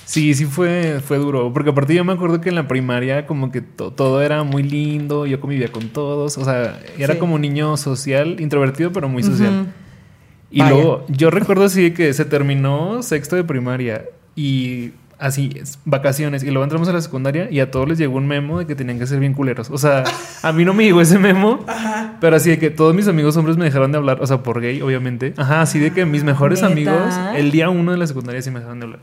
[0.05, 1.53] Sí, sí fue, fue duro.
[1.55, 4.63] Porque aparte yo me acuerdo que en la primaria como que to- todo era muy
[4.65, 6.37] lindo, yo convivía con todos.
[6.37, 7.21] O sea, era Sí.
[7.21, 9.61] como un niño social, introvertido, pero muy social.
[9.61, 9.67] Ujú.
[10.51, 10.73] Y Vaya.
[10.73, 16.47] luego, yo recuerdo así que se terminó sexto de primaria y así, es, vacaciones, y
[16.47, 18.99] luego entramos a la secundaria y a todos les llegó un memo de que tenían
[18.99, 19.71] que ser bien culeros.
[19.71, 20.03] O sea,
[20.43, 21.65] a mí no me llegó ese memo,
[22.21, 24.61] pero así de que todos mis amigos hombres me dejaron de hablar, o sea, por
[24.61, 25.35] gay, obviamente.
[25.37, 26.73] Ajá, así de que mis mejores ¿Neta?
[26.73, 29.01] amigos, el día uno de la secundaria sí me dejaron de hablar.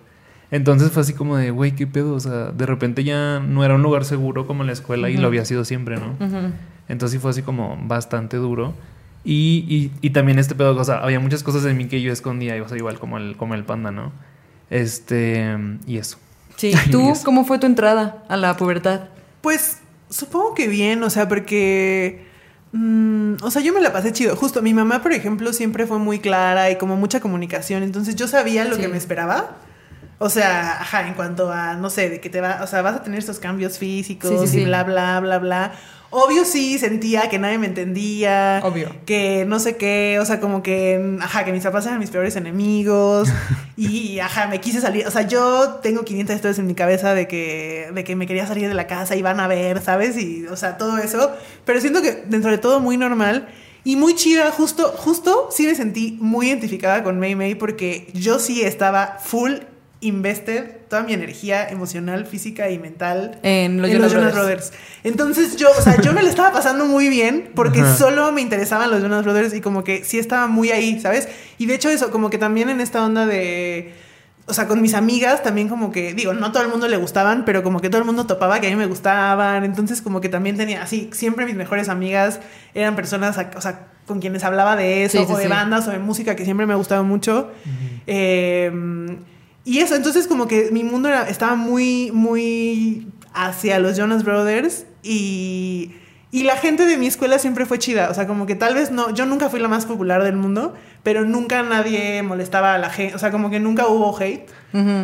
[0.50, 2.14] Entonces fue así como de, güey, ¿qué pedo?
[2.14, 5.18] O sea, de repente ya no era un lugar seguro como en la escuela y
[5.18, 6.16] lo había sido siempre, ¿no?
[6.90, 8.74] Entonces sí fue así como bastante duro.
[9.30, 12.14] Y, y, y también este pedo, o sea, había muchas cosas de mí que yo
[12.14, 14.14] escondía, y, o sea, igual como el, como el panda, ¿no?
[14.70, 15.54] Este,
[15.86, 16.18] y eso.
[16.56, 19.02] Sí, ¿tú cómo fue tu entrada a la pubertad?
[19.42, 22.26] Pues supongo que bien, o sea, porque.
[22.72, 24.36] mm, o sea, yo me la pasé chido.
[24.36, 27.84] Justo, mi mamá, por ejemplo, siempre fue muy clara y como mucha comunicación.
[27.84, 28.82] Entonces yo sabía lo Sí.
[28.82, 29.58] que me esperaba.
[30.20, 32.96] O sea, ajá, en cuanto a, no sé, de que te va, o sea, vas
[32.96, 34.66] a tener estos cambios físicos Sí, sí, y sí.
[34.66, 35.74] bla, bla, bla, bla.
[36.10, 38.62] Obvio sí sentía que nadie me entendía.
[38.64, 38.96] Obvio.
[39.06, 42.36] Que no sé qué, o sea, como que, ajá, que mis papás eran mis peores
[42.38, 43.30] enemigos.
[43.78, 45.06] y, ajá, me quise salir.
[45.06, 48.48] O sea, yo tengo 500 historias en mi cabeza de que, de que me quería
[48.48, 50.18] salir de la casa y van a ver, ¿sabes?
[50.18, 51.32] Y, o sea, todo eso.
[51.66, 53.50] Pero siento que dentro de todo muy normal.
[53.84, 58.38] Y muy chida, justo, justo sí me sentí muy identificada con Mei Mei porque yo
[58.38, 59.54] sí estaba full
[60.00, 64.70] invested, toda mi energía emocional, física y mental En los en Jonas los Jonas Brothers.
[64.70, 64.84] Brothers.
[65.04, 67.96] Entonces yo, o sea, yo me lo estaba pasando muy bien porque Ajá.
[67.96, 71.28] solo me interesaban los Jonas Brothers y como que sí estaba muy ahí, ¿sabes?
[71.58, 73.94] Y de hecho eso, como que también en esta onda de...
[74.50, 76.96] O sea, con mis amigas también como que, digo, no a todo el mundo le
[76.96, 79.66] gustaban, pero como que todo el mundo topaba que a mí me gustaban.
[79.66, 82.40] Entonces como que también tenía, así, siempre mis mejores amigas
[82.74, 85.50] eran personas, o sea, con quienes hablaba de eso, Sí, sí, o de sí.
[85.50, 87.52] bandas, o de música, que siempre me ha gustado mucho.
[88.06, 88.72] Eh,
[89.68, 94.86] y eso, entonces como que mi mundo era- estaba muy, muy hacia los Jonas Brothers
[95.04, 95.92] y,
[96.32, 98.10] y la gente de mi escuela siempre fue chida.
[98.10, 100.74] O sea, como que tal vez no, yo nunca fui la más popular del mundo,
[101.04, 103.16] pero nunca nadie molestaba a la gente.
[103.16, 104.48] O sea, como que nunca hubo hate.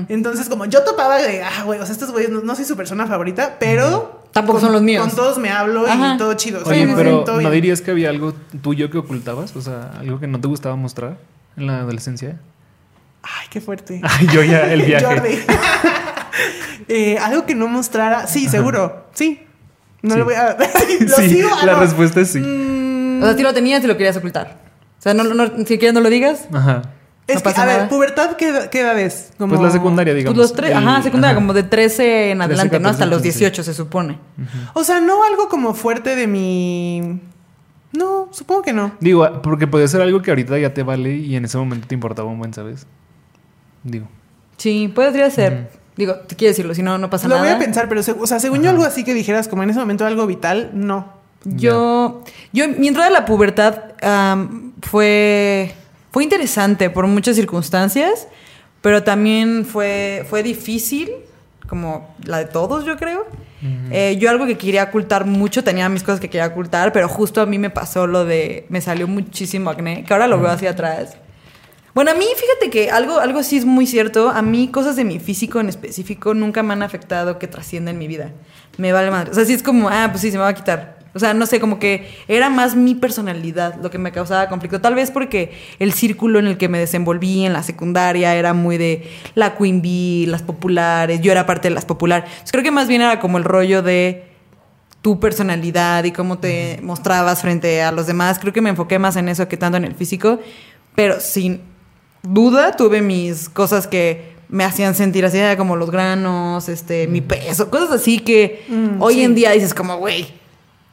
[0.09, 2.75] Entonces, como yo topaba de, ah, güey, o sea, estos güeyes no, no soy su
[2.75, 4.21] persona favorita, pero...
[4.33, 5.05] Tampoco con- son los míos.
[5.05, 6.15] Con todos me hablo Ajá.
[6.15, 6.61] y todo chido.
[6.61, 9.55] o sea, Oye, me pero ¿no dirías que había algo tuyo que ocultabas?
[9.55, 11.17] O sea, algo que no te gustaba mostrar
[11.57, 12.39] en la adolescencia.
[13.23, 14.01] Ay, qué fuerte.
[14.03, 15.05] Ay, yo ya, el viaje.
[15.05, 15.37] Jordi.
[16.87, 18.27] Eh, algo que no mostrara.
[18.27, 19.05] Sí, seguro.
[19.13, 19.39] Sí.
[20.01, 20.19] No Sí.
[20.19, 20.57] lo voy a.
[20.99, 21.49] lo sí, sigo.
[21.53, 21.79] ah, la no.
[21.79, 22.39] respuesta es sí.
[22.39, 24.59] Mm, O sea, sí lo tenías y lo querías ocultar.
[24.99, 26.47] O sea, no, no, si quieres no lo digas.
[26.51, 26.81] Ajá.
[27.27, 29.31] es no que, a ver, pubertad, ¿qué, edad- qué edad es?
[29.37, 30.35] Como- Pues la secundaria, digamos.
[30.35, 31.35] Pues los tres, El- ajá, secundaria, ajá.
[31.41, 32.89] como de 13 en 13, adelante, ¿no?
[32.89, 33.39] Hasta 14, los 15.
[33.39, 34.17] 18 se supone.
[34.73, 37.21] O sea, no algo como fuerte de mi.
[37.93, 38.91] No, supongo que no.
[38.99, 41.93] Digo, porque puede ser algo que ahorita ya te vale y en ese momento te
[41.95, 42.87] importaba un buen, ¿sabes?
[43.83, 44.07] Digo.
[44.57, 45.69] Sí, podría ser.
[45.95, 47.47] Digo, te quiero decirlo, si no, no pasa Lo nada.
[47.47, 49.79] voy a pensar, pero, o sea, según yo, algo así que dijeras, como en ese
[49.79, 51.21] momento algo vital, no.
[51.45, 52.23] Yo,
[52.53, 55.73] yo, mi entrada a la pubertad am, fue,
[56.11, 58.27] fue interesante por muchas circunstancias,
[58.81, 61.11] pero también fue, fue difícil,
[61.67, 63.25] como la de todos, yo creo.
[63.91, 67.41] Eh, yo algo que quería ocultar mucho, tenía mis cosas que quería ocultar, pero justo
[67.41, 70.71] a mí me pasó lo de, me salió muchísimo acné, que ahora lo veo hacia
[70.71, 71.15] atrás.
[71.93, 74.29] Bueno, a mí, fíjate que algo, algo sí es muy cierto.
[74.29, 78.07] A mí, cosas de mi físico en específico nunca me han afectado que trasciendan mi
[78.07, 78.31] vida.
[78.77, 79.29] Me vale madre.
[79.31, 80.97] O sea, sí es como, ah, pues sí, se me va a quitar.
[81.13, 84.81] O sea, no sé, como que era más mi personalidad lo que me causaba conflicto.
[84.81, 88.77] Tal vez porque el círculo en el que me desenvolví en la secundaria era muy
[88.77, 91.21] de la Queen Bee, las populares.
[91.21, 92.27] Yo era parte de las populares.
[92.51, 94.25] Creo que más bien era como el rollo de
[95.03, 98.39] tu personalidad y cómo te mostrabas frente a los demás.
[98.39, 100.39] Creo que me enfoqué más en eso que tanto en el físico,
[100.95, 101.72] pero sin
[102.23, 107.69] duda tuve mis cosas que me hacían sentir así, como los granos, este, mi peso,
[107.69, 109.23] cosas así que Mm, hoy sí.
[109.23, 110.27] en día dices como, güey,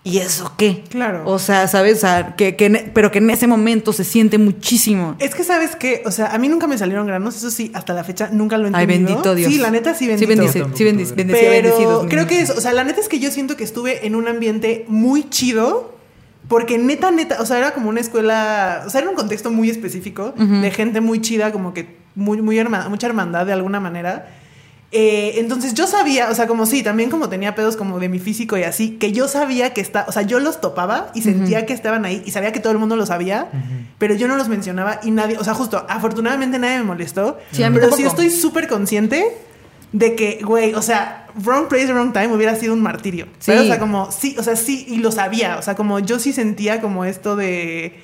[0.03, 0.83] ¿y eso qué?
[0.89, 1.23] Claro.
[1.27, 1.99] O sea, ¿sabes?
[1.99, 5.15] O sea, que, que en- pero que en ese momento se siente muchísimo.
[5.19, 7.93] Es que sabes que, o sea, a mí nunca me salieron granos, eso sí, hasta
[7.93, 9.09] la fecha nunca lo he Ay, entendido.
[9.19, 9.53] bendito Dios.
[9.53, 10.33] Sí, la neta sí bendito.
[10.33, 13.19] Sí, bendice, sí, bendice, Pero bendecidos, creo que eso, o sea, la neta es que
[13.21, 16.00] yo siento que estuve en un ambiente muy chido.
[16.51, 19.71] Porque neta, neta, o sea, era como una escuela, o sea, era un contexto muy
[19.71, 24.27] específico, de gente muy chida, como que muy, muy herma- mucha hermandad de alguna manera.
[24.93, 28.19] Eh, entonces yo sabía, o sea, como sí, también como tenía pedos como de mi
[28.19, 31.65] físico y así, que yo sabía que está, o sea, yo los topaba y sentía
[31.65, 33.47] que estaban ahí y sabía que todo el mundo lo sabía,
[33.99, 37.63] pero yo no los mencionaba y nadie, o sea, justo, afortunadamente nadie me molestó, Sí,
[37.75, 39.25] pero sí estoy súper consciente
[39.93, 43.27] de que, güey, o sea, wrong place, wrong time hubiera sido un martirio.
[43.39, 43.53] Sí.
[43.53, 45.59] O sea, como, sí, o sea, sí, y lo sabía.
[45.59, 48.01] O sea, como yo sí sentía como esto de.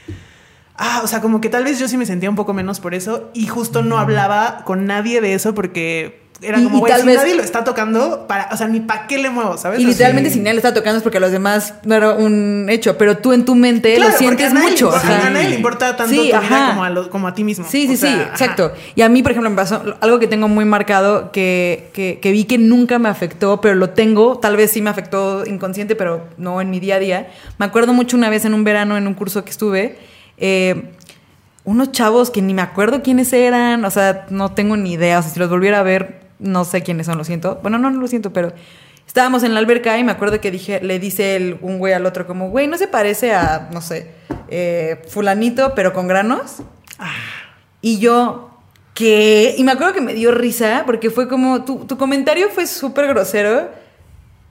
[0.76, 2.94] Ah, o sea, como que tal vez yo sí me sentía un poco menos por
[2.94, 7.06] eso y justo no hablaba con nadie de eso porque era Y- como, güey, si
[7.06, 9.80] vez- nadie lo está tocando, para, o sea, ni para qué le muevo, ¿sabes?
[9.80, 12.66] Y literalmente si nadie le está tocando es porque a los demás no era un
[12.68, 14.94] hecho, pero tú en tu mente claro, lo sientes a nadie le mucho.
[14.94, 17.64] A nadie le importa tanto Sí, tu vida como a, lo- como a ti mismo.
[17.68, 18.30] Sí, sí, O sea, sí, ajá.
[18.32, 18.72] exacto.
[18.94, 22.32] Y a mí, por ejemplo, me pasó algo que tengo muy marcado que, que, que
[22.32, 26.26] vi que nunca me afectó, pero lo tengo, tal vez sí me afectó inconsciente, pero
[26.36, 27.28] no en mi día a día.
[27.58, 29.98] Me acuerdo mucho una vez en un verano, en un curso que estuve,
[30.36, 30.90] eh,
[31.64, 35.22] unos chavos que ni me acuerdo quiénes eran, o sea, no tengo ni idea, o
[35.22, 37.58] sea, si los volviera a ver, no sé quiénes son, lo siento.
[37.62, 38.52] Bueno, no, no lo siento, pero
[39.06, 42.06] estábamos en la alberca y me acuerdo que dije, le dice el, un güey al
[42.06, 44.10] otro como, güey, ¿no se parece a, no sé,
[44.48, 46.56] eh, fulanito, pero con granos?
[47.80, 48.50] Y yo,
[48.94, 49.54] ¿qué?
[49.56, 53.06] Y me acuerdo que me dio risa porque fue como, tu, tu comentario fue súper
[53.06, 53.70] grosero,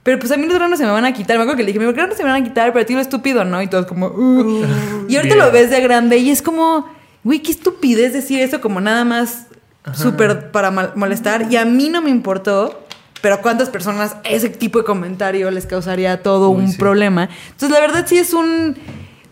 [0.02, 1.36] pero pues a mí los granos se me van a quitar.
[1.36, 2.94] Me acuerdo que le dije, mis granos se me van a quitar, pero a ti
[2.94, 3.60] lo estúpido, ¿no?
[3.60, 4.64] Y todos como, "Uh".
[5.08, 6.88] Y ahorita lo ves de grande y es como,
[7.24, 9.46] güey, qué estupidez decir eso como nada más
[9.94, 11.46] súper para mal- molestar.
[11.50, 12.82] Y a mí no me importó.
[13.22, 16.78] Pero a cuántas personas ese tipo de comentario les causaría todo Uy, un sí.
[16.78, 17.28] problema.
[17.46, 18.76] Entonces, la verdad sí es un...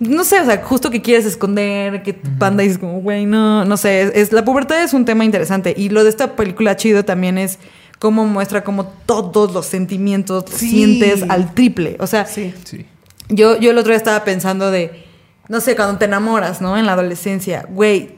[0.01, 3.77] No sé, o sea, justo que quieres esconder, que panda dices como, güey, no, no
[3.77, 5.75] sé, es, es- la pubertad es un tema interesante.
[5.77, 7.59] Y lo de esta película chido también es
[8.01, 10.71] cómo muestra como todos los sentimientos Sí.
[10.71, 11.97] sientes al triple.
[12.01, 12.53] O sea, Sí.
[12.65, 12.87] Sí.
[13.29, 15.05] yo, yo el otro día estaba pensando de,
[15.49, 16.77] no sé, cuando te enamoras, ¿no?
[16.79, 18.17] En la adolescencia, güey,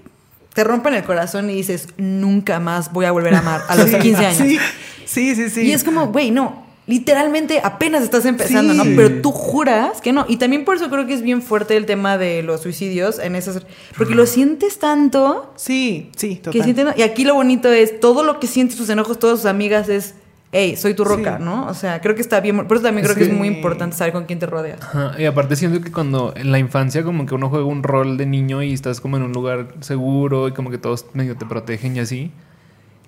[0.56, 3.90] te rompen el corazón y dices, nunca más voy a volver a amar a los
[3.90, 4.38] Sí, 15 años.
[4.38, 4.58] Sí,
[5.04, 5.50] sí, sí.
[5.50, 5.60] sí.
[5.66, 6.64] Y es como, güey, no.
[6.86, 8.78] Literalmente apenas estás empezando, Sí.
[8.78, 8.84] ¿no?
[8.96, 10.24] Pero tú juras que no.
[10.28, 13.34] Y también por eso creo que es bien fuerte el tema de los suicidios en
[13.36, 13.60] esas.
[13.98, 16.52] Porque lo sientes tanto Sí, sí, total.
[16.54, 16.88] que sienten.
[16.96, 20.14] Y aquí lo bonito es todo lo que sientes tus enojos, todas sus amigas es.
[20.52, 21.44] Hey, soy tu roca, Sí.
[21.44, 21.66] ¿no?
[21.66, 22.56] O sea, creo que está bien.
[22.68, 24.80] Por eso también creo que, que- es muy importante saber con quién te rodeas.
[24.80, 28.16] Ajá, Y aparte siento que cuando en la infancia como que uno juega un rol
[28.16, 31.46] de niño y estás como en un lugar seguro y como que todos medio te
[31.46, 32.30] protegen y así.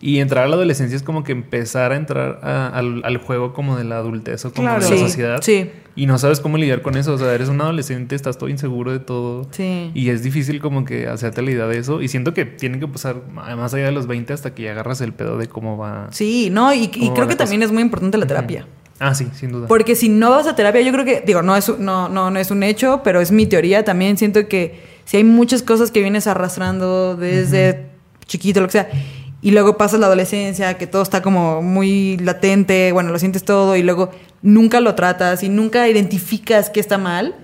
[0.00, 3.52] Y entrar a la adolescencia es como que empezar a entrar a- al, al juego
[3.52, 4.84] como de la adultez o como Claro.
[4.84, 5.38] de la Sí, sociedad.
[5.42, 5.70] sí.
[5.96, 7.12] Y no sabes cómo lidiar con eso.
[7.14, 9.48] O sea, eres un adolescente, estás todo inseguro de todo.
[9.50, 9.90] Sí.
[9.94, 12.00] Y es difícil como que hacerte la idea de eso.
[12.00, 15.00] Y siento que tienen que pasar más allá de los 20 hasta que ya agarras
[15.00, 16.06] el pedo de cómo va.
[16.12, 18.66] Sí, no, y, y ¿Cómo va creo que también es muy importante la terapia.
[19.00, 19.66] Ah, sí, sin duda.
[19.66, 22.38] Porque si no vas a terapia, yo creo que, digo, no es, no, no, no
[22.38, 23.84] es un hecho, pero es mi teoría.
[23.84, 27.86] También siento que si hay muchas cosas que vienes arrastrando desde
[28.26, 28.88] chiquito, lo que sea,
[29.42, 33.76] y luego pasas la adolescencia, que todo está como muy latente, bueno, lo sientes todo,
[33.76, 34.10] y luego
[34.42, 37.34] nunca lo tratas y nunca identificas que está mal,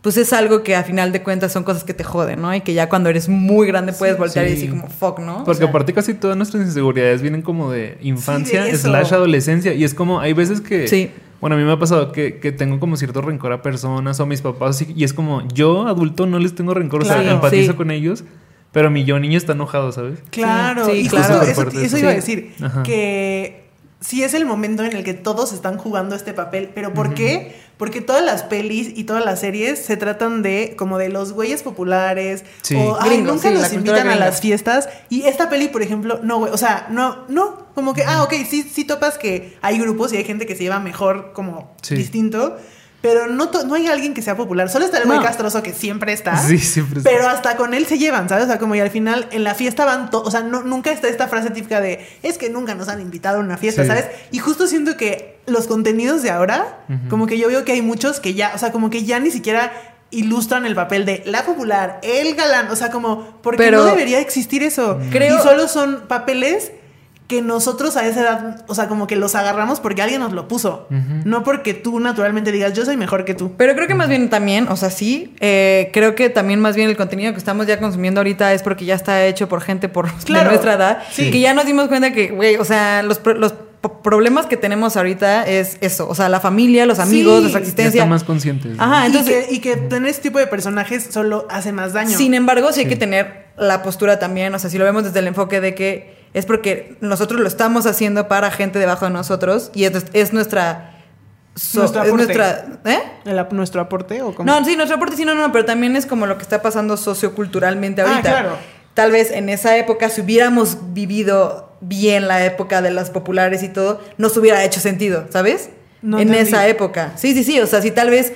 [0.00, 2.52] pues es algo que a final de cuentas son cosas que te joden, ¿no?
[2.54, 4.54] Y que ya cuando eres muy grande puedes voltear y Sí.
[4.56, 5.42] decir como, fuck, ¿no?
[5.42, 9.12] O Porque sea, aparte casi todas nuestras inseguridades vienen como de infancia Sí, de slash
[9.14, 9.72] adolescencia.
[9.74, 10.88] Y es como, hay veces que...
[10.88, 11.10] Sí.
[11.40, 14.24] Bueno, a mí me ha pasado que, que tengo como cierto rencor a personas o
[14.24, 14.82] a mis papás.
[14.82, 17.02] Y, y es como, yo adulto no les tengo rencor.
[17.02, 17.30] O sea, Claro.
[17.36, 17.76] empatizo Sí.
[17.76, 18.24] con ellos.
[18.72, 20.18] Pero mi yo niño está enojado, ¿sabes?
[20.30, 21.34] Claro, Sí, y claro.
[21.34, 21.98] justo eso, fuerte eso eso.
[21.98, 22.54] iba a decir,
[22.84, 23.64] que
[24.00, 27.54] sí es el momento en el que todos están jugando este papel, pero ¿por qué?
[27.76, 31.62] Porque todas las pelis y todas las series se tratan de como de los güeyes
[31.62, 32.76] populares Sí.
[32.76, 36.52] o ay, nunca los invitan a las fiestas y esta peli, por ejemplo, no, güey,
[36.52, 40.16] o sea, no, no, como que, ah, ok, sí, sí topas que hay grupos y
[40.16, 41.94] hay gente que se lleva mejor como Sí.
[41.96, 42.56] distinto,
[43.02, 45.24] pero no, no hay alguien que sea popular, solo está el güey No.
[45.24, 46.36] castroso que siempre está.
[46.38, 47.10] Sí, siempre está.
[47.10, 48.44] Pero hasta con él se llevan, ¿sabes?
[48.44, 50.90] O sea, como y al final en la fiesta van todos, o sea, no, nunca
[50.92, 53.88] está esta frase típica de, es que nunca nos han invitado a una fiesta, Sí.
[53.88, 54.06] ¿sabes?
[54.30, 56.78] Y justo siento que los contenidos de ahora,
[57.10, 59.30] como que yo veo que hay muchos que ya, o sea, como que ya ni
[59.32, 59.72] siquiera
[60.10, 64.20] ilustran el papel de la popular, el galán, o sea, como, porque Pero- no debería
[64.20, 65.00] existir eso.
[65.10, 66.70] Creo- Y solo son papeles
[67.28, 70.48] que nosotros a esa edad, o sea, como que los agarramos porque alguien nos lo
[70.48, 70.86] puso,
[71.24, 73.52] no porque tú naturalmente digas, yo soy mejor que tú.
[73.56, 76.90] Pero creo que más bien también, o sea, sí, eh, creo que también más bien
[76.90, 80.06] el contenido que estamos ya consumiendo ahorita es porque ya está hecho por gente por
[80.26, 81.02] de nuestra edad.
[81.10, 81.30] sí.
[81.30, 83.54] Que ya nos dimos cuenta que, güey, o sea, los, los
[84.02, 87.64] problemas que tenemos ahorita es eso, o sea, la familia, los amigos, Sí, nuestra Ya
[87.64, 87.98] existencia.
[88.00, 88.76] están más conscientes.
[88.76, 88.82] ¿no?
[88.82, 92.16] Ajá, entonces, y, que, y que tener este tipo de personajes solo hace más daño.
[92.16, 92.90] sin embargo, sí hay Sí.
[92.90, 96.21] que tener la postura también, o sea, si lo vemos desde el enfoque de que
[96.34, 100.98] es porque nosotros lo estamos haciendo para gente debajo de nosotros y es, es nuestra...
[101.54, 102.24] so- Nuestro es aporte.
[102.34, 102.66] nuestra...
[102.84, 102.98] ¿Eh?
[103.26, 104.50] ¿El ap- ¿Nuestro aporte o cómo?
[104.50, 106.96] No, sí, nuestro aporte sí, no, no, pero también es como lo que está pasando
[106.96, 108.30] socioculturalmente Ah, ahorita.
[108.30, 108.56] claro.
[108.94, 113.68] Tal vez en esa época, si hubiéramos vivido bien la época de las populares y
[113.70, 115.70] todo, nos hubiera hecho sentido, ¿sabes?
[116.02, 116.48] No en entendí.
[116.50, 117.12] esa época.
[117.16, 117.58] Sí, sí, sí.
[117.60, 118.32] O sea, si tal vez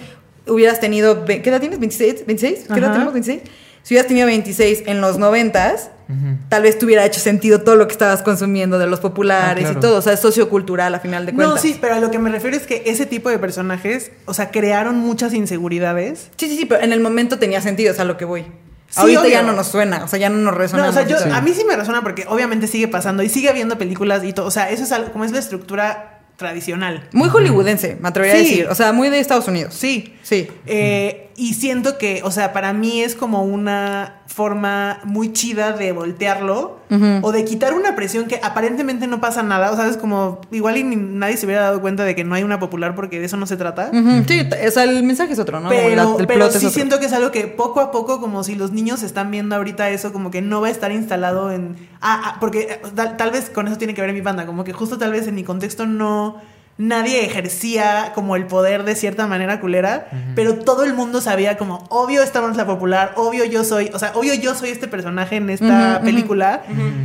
[0.47, 1.25] hubieras tenido.
[1.27, 1.79] ¿Qué edad tienes?
[1.79, 2.25] ¿26?
[2.25, 2.27] ¿26?
[2.73, 2.93] ¿Qué edad Ajá.
[2.93, 3.15] tenemos?
[3.15, 3.41] ¿26?
[3.87, 5.75] Si hubieras tenido 26 en los 90
[6.09, 6.17] Ujú.
[6.49, 9.69] tal vez te hubiera hecho sentido todo lo que estabas consumiendo de los populares Ah,
[9.69, 9.79] claro.
[9.79, 9.99] y todo.
[9.99, 11.55] O sea, es sociocultural a final de cuentas.
[11.55, 14.35] No, sí, pero a lo que me refiero es que ese tipo de personajes, o
[14.35, 16.31] sea, crearon muchas inseguridades.
[16.37, 18.43] Sí, sí, sí, pero en el momento tenía sentido, es a lo que voy.
[18.89, 19.31] Sí, Ahorita obvio.
[19.31, 20.87] ya no nos suena, o sea, ya no nos resuena.
[20.87, 21.29] No, o sea, yo, Sí.
[21.33, 24.47] a mí sí me resuena porque obviamente sigue pasando y sigue habiendo películas y todo.
[24.47, 27.09] O sea, eso es algo, como es la estructura tradicional.
[27.13, 28.67] Muy hollywoodense, me atrevería a decir.
[28.69, 29.75] O sea, muy de Estados Unidos.
[29.75, 30.16] Sí.
[30.27, 30.49] Sí.
[30.67, 35.93] Eh, y siento que, o sea, para mí es como una forma muy chida de
[35.93, 36.79] voltearlo
[37.23, 39.71] o de quitar una presión que aparentemente no pasa nada.
[39.71, 42.35] O sea, es como igual y ni- nadie se hubiera dado cuenta de que no
[42.35, 43.91] hay una popular porque de eso no se trata.
[44.27, 45.69] Sí, o sea, el mensaje es otro, ¿no?
[45.69, 48.73] Pero, la- pero sí siento que es algo que poco a poco, como si los
[48.73, 51.77] niños están viendo ahorita eso, como que no va a estar instalado en...
[52.01, 54.65] Ah, ah, porque eh, tal, tal vez con eso tiene que ver mi banda, como
[54.65, 56.41] que justo tal vez en mi contexto no...
[56.79, 61.85] Nadie ejercía como el poder de cierta manera culera, pero todo el mundo sabía como,
[61.89, 64.87] obvio esta no es la popular, obvio yo soy, o sea, obvio yo soy este
[64.87, 66.65] personaje en esta película,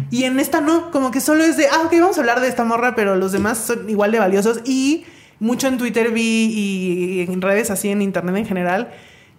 [0.10, 2.50] y en esta no, como que solo es de, ah, ok, vamos a hablar de
[2.50, 5.06] esta morra, pero los demás son igual de valiosos, y
[5.40, 8.92] mucho en Twitter vi y en redes así en internet en general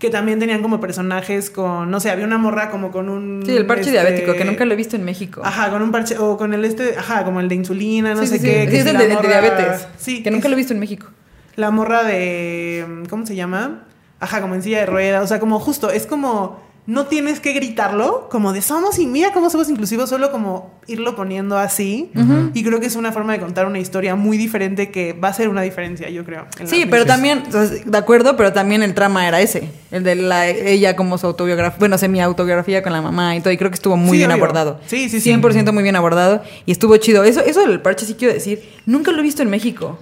[0.02, 3.56] que también tenían como personajes con no sé había una morra como con un Sí,
[3.56, 5.40] el parche este, diabético, que nunca lo he visto en México.
[5.44, 8.26] ajá con un parche o con el este ajá como el de insulina no Sí,
[8.26, 8.66] sé sí, qué sí.
[8.66, 9.86] que Sí, es el de, diabetes.
[9.96, 11.06] sí Que nunca es lo he visto en México.
[11.54, 13.84] la morra de cómo se llama
[14.18, 17.52] ajá como en silla de ruedas o sea como justo es como no tienes que
[17.52, 22.10] gritarlo como de somos y mira cómo somos inclusivos solo como irlo poniendo así
[22.54, 25.32] y creo que es una forma de contar una historia muy diferente que va a
[25.32, 27.44] ser una diferencia yo creo Sí, pero también,
[27.86, 29.70] de acuerdo, pero también el trama era ese.
[29.92, 33.52] El de la, ella como su autobiografía, bueno, semi-autobiografía con la mamá y todo.
[33.52, 34.42] Y creo que estuvo muy Sí, bien obvio.
[34.42, 34.80] abordado.
[34.86, 35.30] Sí, sí, sí.
[35.30, 36.42] 100% muy bien abordado.
[36.66, 37.22] Y estuvo chido.
[37.24, 38.60] Eso, eso del parche sí quiero decir.
[38.86, 39.98] Nunca lo he visto en México.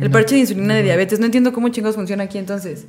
[0.00, 1.18] El parche de insulina de diabetes.
[1.20, 2.86] No entiendo cómo chingados funciona aquí entonces.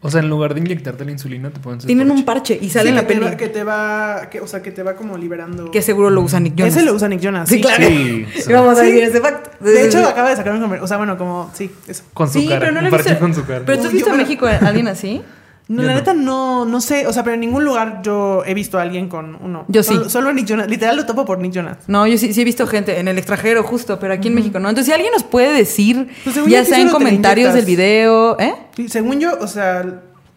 [0.00, 2.84] O sea, en lugar de inyectarte la insulina, te ponen Tienen un parche y sale
[2.84, 3.26] Sí, en la que te peli.
[3.30, 6.20] va- que te va que, o sea que te va como liberando Que seguro lo
[6.20, 6.76] usa Nick Jonas.
[6.76, 7.82] ese lo usa Nick Jonas Sí, claro.
[7.84, 8.42] Sí, sí.
[8.48, 8.86] Y vamos a Sí.
[8.92, 9.50] decir ese facto.
[9.64, 12.38] de hecho acaba de sacar un comer- o sea bueno como sí eso Con su
[12.38, 12.60] Sí, cara.
[12.60, 13.20] pero no un he parche visto.
[13.20, 13.62] con su cara.
[13.66, 15.20] Pero tú has visto me- México a alguien así?
[15.68, 15.98] No, Yo la no.
[16.00, 19.08] neta no no sé o sea pero en ningún lugar yo he visto a alguien
[19.08, 19.94] con uno Yo sí.
[19.94, 22.44] solo, solo Nick Jonas literal lo topo por Nick Jonas No, yo sí, sí he
[22.44, 24.68] visto gente en el extranjero justo, pero aquí en México no.
[24.68, 28.54] Entonces, si alguien nos puede decir, Pues ya sea en comentarios del video, ¿eh?
[28.76, 29.84] Sí, según yo o sea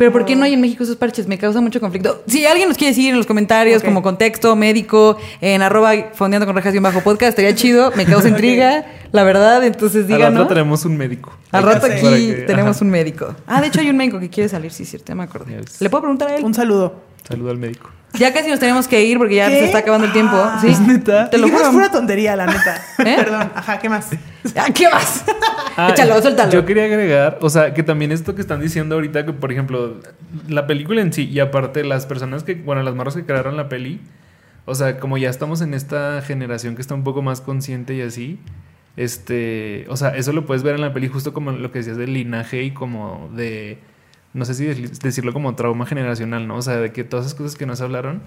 [0.02, 1.28] Pero ¿por qué no hay en México esos parches?
[1.28, 2.24] Me causa mucho conflicto.
[2.26, 6.56] Si alguien nos quiere decir en los comentarios como contexto médico, en arroba fondeando con
[6.56, 10.18] rejas y un bajo podcast, estaría chido, me causa intriga, la verdad, entonces Al rato
[10.18, 10.47] díganos.
[10.47, 11.38] tenemos un médico.
[11.52, 12.86] Al rato aquí que- tenemos ajá.
[12.86, 13.36] un médico.
[13.45, 15.62] Ah, de hecho hay un médico que quiere salir, sí, cierto, ya me acordé.
[15.80, 16.43] ¿Le puedo preguntar a él?
[16.43, 16.95] un saludo
[17.28, 17.88] Saludo al médico.
[18.14, 19.59] Ya casi nos tenemos que ir porque ya ¿Qué?
[19.59, 20.36] se está acabando el tiempo.
[20.36, 20.68] Ah, ¿Sí?
[20.68, 21.30] ¿es neta?
[21.30, 21.72] Te lo juro.
[21.72, 23.16] pura tontería la neta ¿Eh?
[23.16, 24.09] perdón ajá qué más
[24.55, 25.24] Ah, ¿Qué más?
[25.78, 26.51] Ah, Échalo, suéltalo.
[26.51, 29.99] Yo quería agregar, o sea, que también esto que están diciendo ahorita, que por ejemplo,
[30.49, 33.70] la película en sí, y aparte las personas que, bueno, las morras que crearon la
[33.70, 34.01] peli,
[34.66, 38.01] o sea, como ya estamos en esta generación que está un poco más consciente y
[38.01, 38.39] así,
[38.97, 41.97] este, o sea, eso lo puedes ver en la peli justo como lo que decías
[41.97, 43.78] del linaje y como de,
[44.34, 46.58] no sé si de- decirlo como trauma generacional, ¿no?
[46.58, 48.22] O sea, de que todas esas cosas que nos hablaron,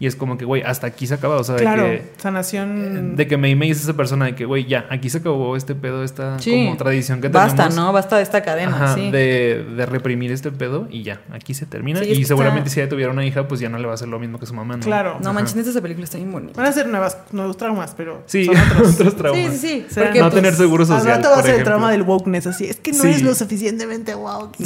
[0.00, 2.04] y es como que, güey, hasta aquí se acaba, o sea, de claro que...
[2.18, 5.56] sanación De que me, me dice esa persona de que, güey, ya, aquí se acabó
[5.56, 6.50] este pedo, esta Sí.
[6.66, 7.76] como tradición que Basta, tenemos.
[7.76, 7.92] ¿no?
[7.92, 9.10] Basta de esta cadena, Ajá, sí.
[9.10, 12.00] de, de reprimir este pedo y ya, aquí se termina.
[12.00, 13.94] Sí, y seguramente está- si ella tuviera una hija, pues ya no le va a
[13.94, 14.82] hacer lo mismo que su mamá, ¿no?
[14.82, 15.14] Claro.
[15.20, 15.32] No Ajá.
[15.32, 16.60] manches, esa película está bien bonita.
[16.60, 19.52] van a ser nuevas nuevos traumas pero Sí, son otros otros traumas.
[19.54, 19.94] Sí, sí, sí.
[20.00, 21.16] Porque, no pues, tener seguro Al social.
[21.16, 22.64] rato va a ser el trauma del wokeness, así.
[22.66, 23.08] Es que no Sí.
[23.08, 24.56] es lo suficientemente woke.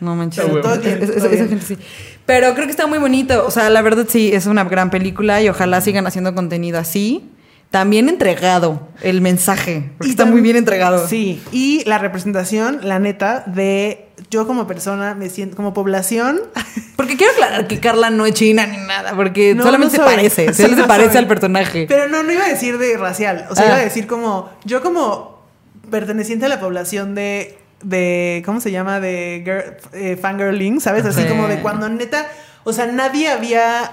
[0.00, 0.44] No manches.
[0.44, 1.78] Pero todo bien, todo esa gente sí.
[2.26, 3.44] Pero creo que está muy bonito.
[3.46, 7.30] O sea, la verdad sí, es una gran película y ojalá sigan haciendo contenido así.
[7.70, 9.90] También entregado el mensaje.
[9.98, 11.08] Porque está muy bien entregado.
[11.08, 16.40] Sí, y la representación, la neta, de yo como persona, me siento como población.
[16.96, 20.10] Porque quiero aclarar que Carla no es china ni nada, porque No, solamente no se
[20.14, 20.54] parece.
[20.54, 21.18] Sí, Solo se parece soy.
[21.18, 21.86] al personaje.
[21.88, 23.46] Pero no, no iba a decir de racial.
[23.50, 23.68] O sea, Ah.
[23.70, 24.48] iba a decir como.
[24.64, 25.42] Yo como
[25.90, 27.58] perteneciente a la población de.
[27.84, 28.98] De ¿Cómo se llama?
[29.00, 31.04] De girl- eh, fangirling, ¿sabes?
[31.04, 31.28] Así Sí.
[31.28, 32.26] como de cuando neta.
[32.64, 33.90] O sea, nadie había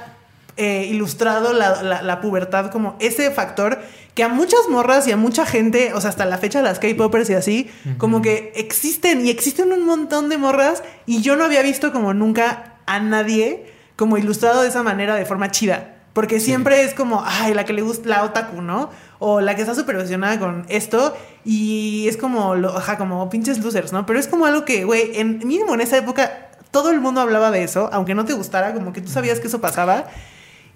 [0.57, 3.79] eh, ilustrado la, la- la pubertad como ese factor
[4.15, 7.29] que a muchas morras y a mucha gente, o sea, hasta la fecha las K-popers
[7.29, 11.61] y así, como que existen y existen un montón de morras y yo no había
[11.61, 13.65] visto como nunca a nadie
[13.95, 15.95] como ilustrado de esa manera de forma chida.
[16.13, 18.89] Porque siempre es como, ay, la que le gusta la otaku, ¿no?
[19.23, 21.15] O la que está súper obsesionada con esto
[21.45, 24.07] y es como, lo, ajá, como pinches losers, ¿no?
[24.07, 27.51] Pero es como algo que, güey, en mínimo en esa época todo el mundo hablaba
[27.51, 30.05] de eso, aunque no te gustara, como que tú sabías que eso pasaba.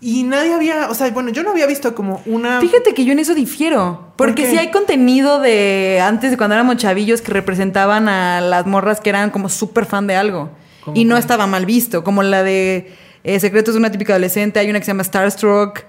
[0.01, 2.59] Y nadie había, o sea, bueno, yo no había visto como una...
[2.59, 4.13] Fíjate que yo en eso difiero.
[4.15, 4.51] ¿Por Porque qué?
[4.51, 9.09] sí hay contenido de antes de cuando éramos chavillos que representaban a las morras que
[9.09, 10.51] eran como súper fan de algo.
[10.83, 12.03] ¿Cómo Y no estaba mal visto.
[12.03, 12.93] Como la de
[13.23, 14.59] eh, Secretos de una típica adolescente.
[14.59, 15.85] Hay una que se llama Starstruck.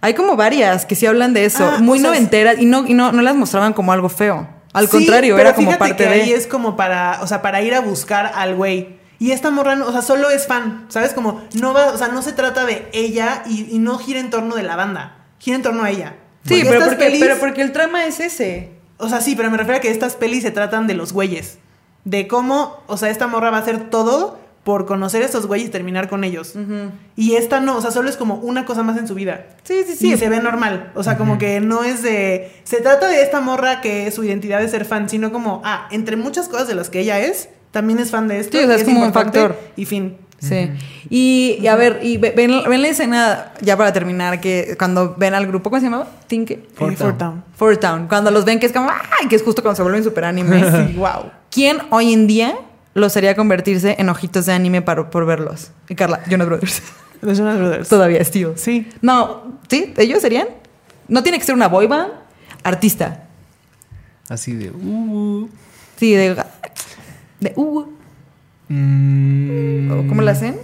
[0.00, 1.64] Hay como varias que sí hablan de eso.
[1.64, 2.58] Ah, muy sea, noventeras.
[2.58, 4.48] Y no, y no, no las mostraban como algo feo.
[4.72, 6.22] Al Sí, contrario, pero era como parte que de.
[6.22, 8.98] ahí es como para, o sea, para ir a buscar al güey.
[9.18, 11.12] Y esta morra, no- o sea, solo es fan, ¿sabes?
[11.12, 14.30] Como no va, o sea, no se trata de ella y, y no gira en
[14.30, 16.14] torno de la banda, gira en torno a ella.
[16.46, 18.70] Sí, Porque pero porque, pelis- pero porque el trama es ese.
[18.96, 21.58] O sea, sí, pero me refiero a que estas pelis se tratan de los güeyes.
[22.04, 25.68] De cómo, o sea, esta morra va a hacer todo por conocer a estos güeyes
[25.68, 26.54] y terminar con ellos.
[27.16, 29.46] Y esta no, o sea, solo es como una cosa más en su vida.
[29.62, 30.12] Sí, sí, sí.
[30.12, 30.92] Y se ve normal.
[30.94, 32.50] O sea, como que no es de.
[32.64, 36.16] Se trata de esta morra que su identidad es ser fan, sino como, ah, entre
[36.16, 38.58] muchas cosas de las que ella es, también es fan de esto.
[38.58, 39.56] Sí, o sea, y es como un factor.
[39.76, 40.16] Y fin.
[40.38, 40.70] Sí.
[41.10, 45.14] Y, y a ver, y ve- ven, ven la escena, ya para terminar, que cuando
[45.18, 46.08] ven al grupo, ¿cómo se llamaba?
[46.28, 46.66] Tinke.
[46.74, 47.18] Four Four Town.
[47.18, 47.44] Town.
[47.56, 48.08] Four Town.
[48.08, 49.28] Cuando los ven, que es como, ¡ay!
[49.28, 50.62] Que es justo cuando se vuelven super anime.
[50.88, 51.30] Sí, wow.
[51.50, 52.54] ¿Quién hoy en día
[52.94, 55.70] los haría convertirse en ojitos de anime para, por verlos?
[55.88, 56.82] Y Carla, Jonas Brothers.
[57.22, 57.88] Los Jonas Brothers.
[57.88, 58.54] Todavía es tío.
[58.56, 58.88] Sí.
[59.02, 59.92] No, ¿sí?
[59.98, 60.48] ¿Ellos serían?
[61.06, 62.12] No tiene que ser una boy band,
[62.62, 63.24] artista.
[64.28, 64.70] Así de.
[64.70, 65.48] Uh,
[66.00, 66.34] Sí, de.
[67.40, 67.52] De.
[67.56, 67.84] Uh,
[68.68, 70.56] mm, ¿o ¿Cómo lo hacen?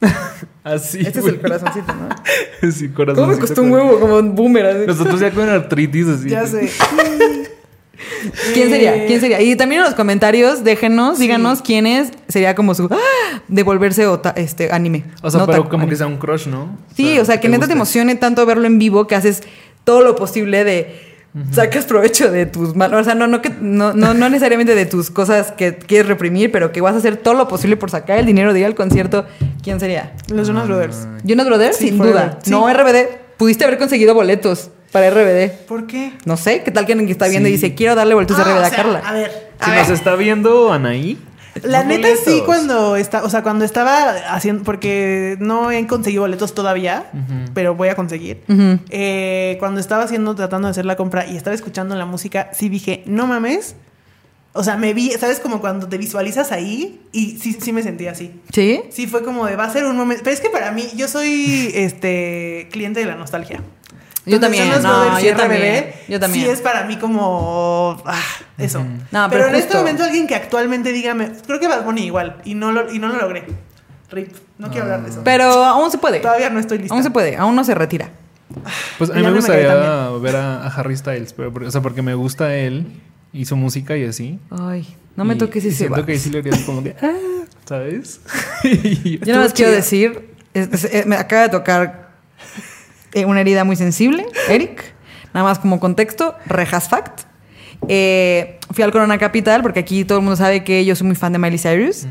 [0.64, 0.98] Así.
[1.00, 2.08] Este es el corazoncito, ¿no?
[2.72, 3.22] sí, corazón.
[3.22, 4.00] ¿Cómo me costó un huevo?
[4.00, 4.66] Como un boomer.
[4.66, 4.86] así.
[4.86, 6.28] Nosotros ya con artritis así.
[6.28, 6.72] Ya sé.
[8.54, 8.94] ¿Quién sería?
[8.96, 9.40] Eh, ¿Quién sería?
[9.40, 11.22] Y también en los comentarios, déjenos, Sí.
[11.24, 13.42] díganos quién es, sería como su ¡ah!
[13.48, 15.04] devolverse ota- este anime.
[15.22, 15.90] O sea, No pero como anime.
[15.90, 16.76] que sea un crush, ¿no?
[16.96, 19.42] Sí, o sea, que neta te emocione tanto verlo en vivo que haces
[19.84, 21.12] todo lo posible de
[21.50, 24.84] sacas provecho de tus malos, o sea, no, no, que, no, no, no necesariamente de
[24.84, 28.18] tus cosas que quieres reprimir, pero que vas a hacer todo lo posible por sacar
[28.18, 29.24] el dinero de ir al concierto.
[29.62, 30.12] ¿Quién sería?
[30.28, 31.08] Los Jonas Brothers.
[31.24, 32.38] Jonas Brothers, Sí, sin duda.
[32.42, 32.50] Sí.
[32.50, 33.08] No RBD.
[33.38, 35.50] Pudiste haber conseguido boletos para RBD.
[35.66, 36.12] ¿Por qué?
[36.24, 38.42] No sé, ¿qué tal que alguien que está viendo y dice, quiero darle vueltas a
[38.42, 38.98] Ah, RBD o a Carla?
[39.04, 39.50] A ver.
[39.58, 39.80] a Si ver.
[39.80, 41.18] nos está viendo Anaí.
[41.64, 46.22] La los neta sí cuando está, o sea, cuando estaba haciendo, porque no he conseguido
[46.22, 47.10] boletos todavía,
[47.52, 48.42] pero voy a conseguir.
[48.88, 52.68] Eh, cuando estaba haciendo, tratando de hacer la compra y estaba escuchando la música, sí
[52.70, 53.76] dije, no mames.
[54.54, 55.40] O sea, me vi, ¿sabes?
[55.40, 58.32] Como cuando te visualizas ahí y sí, sí me sentí así.
[58.52, 58.82] ¿Sí?
[58.90, 60.22] Sí, fue como de, va a ser un momento.
[60.24, 63.60] Pero es que para mí, yo soy este cliente de la nostalgia.
[64.24, 66.44] Yo también, no, Brothers yo también, yo también.
[66.44, 68.20] Sí es para mí como ah,
[68.58, 68.80] eso.
[69.10, 72.36] No, pero, pero en este momento alguien que actualmente dígame, creo que Bad Bunny igual
[72.44, 73.44] y no lo y no lo logré.
[74.10, 75.22] Rip, no quiero hablar de eso.
[75.24, 76.20] Pero aún se puede.
[76.20, 76.94] Todavía no estoy lista.
[76.94, 78.10] Aún se puede, aún no se retira.
[78.98, 81.68] Pues a mí me no me cae gustaría ver a, a Harry Styles, pero, porque-
[81.68, 82.86] o sea, porque me gusta él
[83.32, 84.38] y su música y así.
[84.50, 86.06] Ay, no me Y- toques ese Siento vato.
[86.06, 87.12] que sí le haría así como que, ah,
[87.66, 88.20] ¿sabes?
[88.62, 92.10] Yo nada más quiero decir, es- es- eh, me acaba de tocar
[93.26, 94.94] una herida muy sensible, Eric.
[95.34, 97.22] Nada más como contexto, Rejas Fact.
[97.88, 101.16] Eh, fui al Corona Capital porque aquí todo el mundo sabe que yo soy muy
[101.16, 102.06] fan de Miley Cyrus.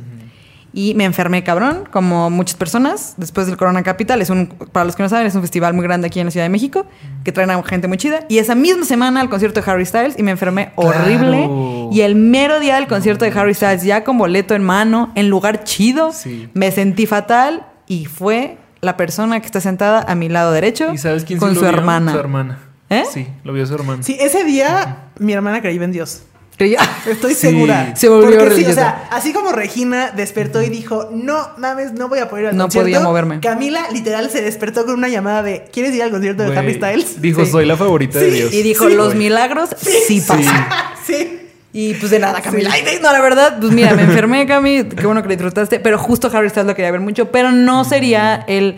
[0.74, 4.22] Y me enfermé cabrón, como muchas personas, después del Corona Capital.
[4.22, 6.32] Es un, para los que no saben, es un festival muy grande aquí en la
[6.32, 6.86] Ciudad de México,
[7.26, 8.22] que traen a gente muy chida.
[8.30, 11.40] Y esa misma semana al concierto de Harry Styles y me enfermé horrible.
[11.40, 11.90] Claro.
[11.92, 15.28] Y el mero día del concierto de Harry Styles, ya con boleto en mano, en
[15.30, 16.48] lugar chido, Sí.
[16.54, 20.98] me sentí fatal y fue la persona que está sentada a mi lado derecho ¿Y
[20.98, 21.70] sabes quién con sí su vio?
[21.70, 22.12] hermana.
[22.14, 22.60] Su hermana.
[22.90, 23.04] ¿Eh?
[23.12, 24.04] Sí, lo vio su hermana.
[24.04, 26.24] Sí, ese día mi hermana creyó en Dios.
[26.58, 27.40] Creía- Estoy Sí.
[27.48, 27.96] segura.
[27.96, 32.10] Se volvió Porque sí, o sea, así como Regina despertó y dijo, no mames, no
[32.10, 32.86] voy a poder ir al No concierto.
[32.86, 33.40] podía moverme.
[33.40, 37.22] Camila literal se despertó con una llamada de, ¿quieres ir al concierto de Harry Styles?
[37.22, 37.52] Dijo, Sí.
[37.52, 38.30] soy la favorita de.
[38.30, 38.54] Dios.
[38.54, 39.70] Y dijo, Sí, los milagros
[40.08, 40.68] sí pasan.
[41.08, 41.38] sí.
[41.74, 42.70] Y pues de nada, Camila.
[42.72, 42.84] Sí.
[42.86, 44.84] Ay, no, la verdad, pues mira, me enfermé, Cami.
[44.84, 45.80] Qué bueno que le disfrutaste.
[45.80, 47.32] Pero justo Harry Styles lo quería ver mucho.
[47.32, 48.76] Pero no sería el.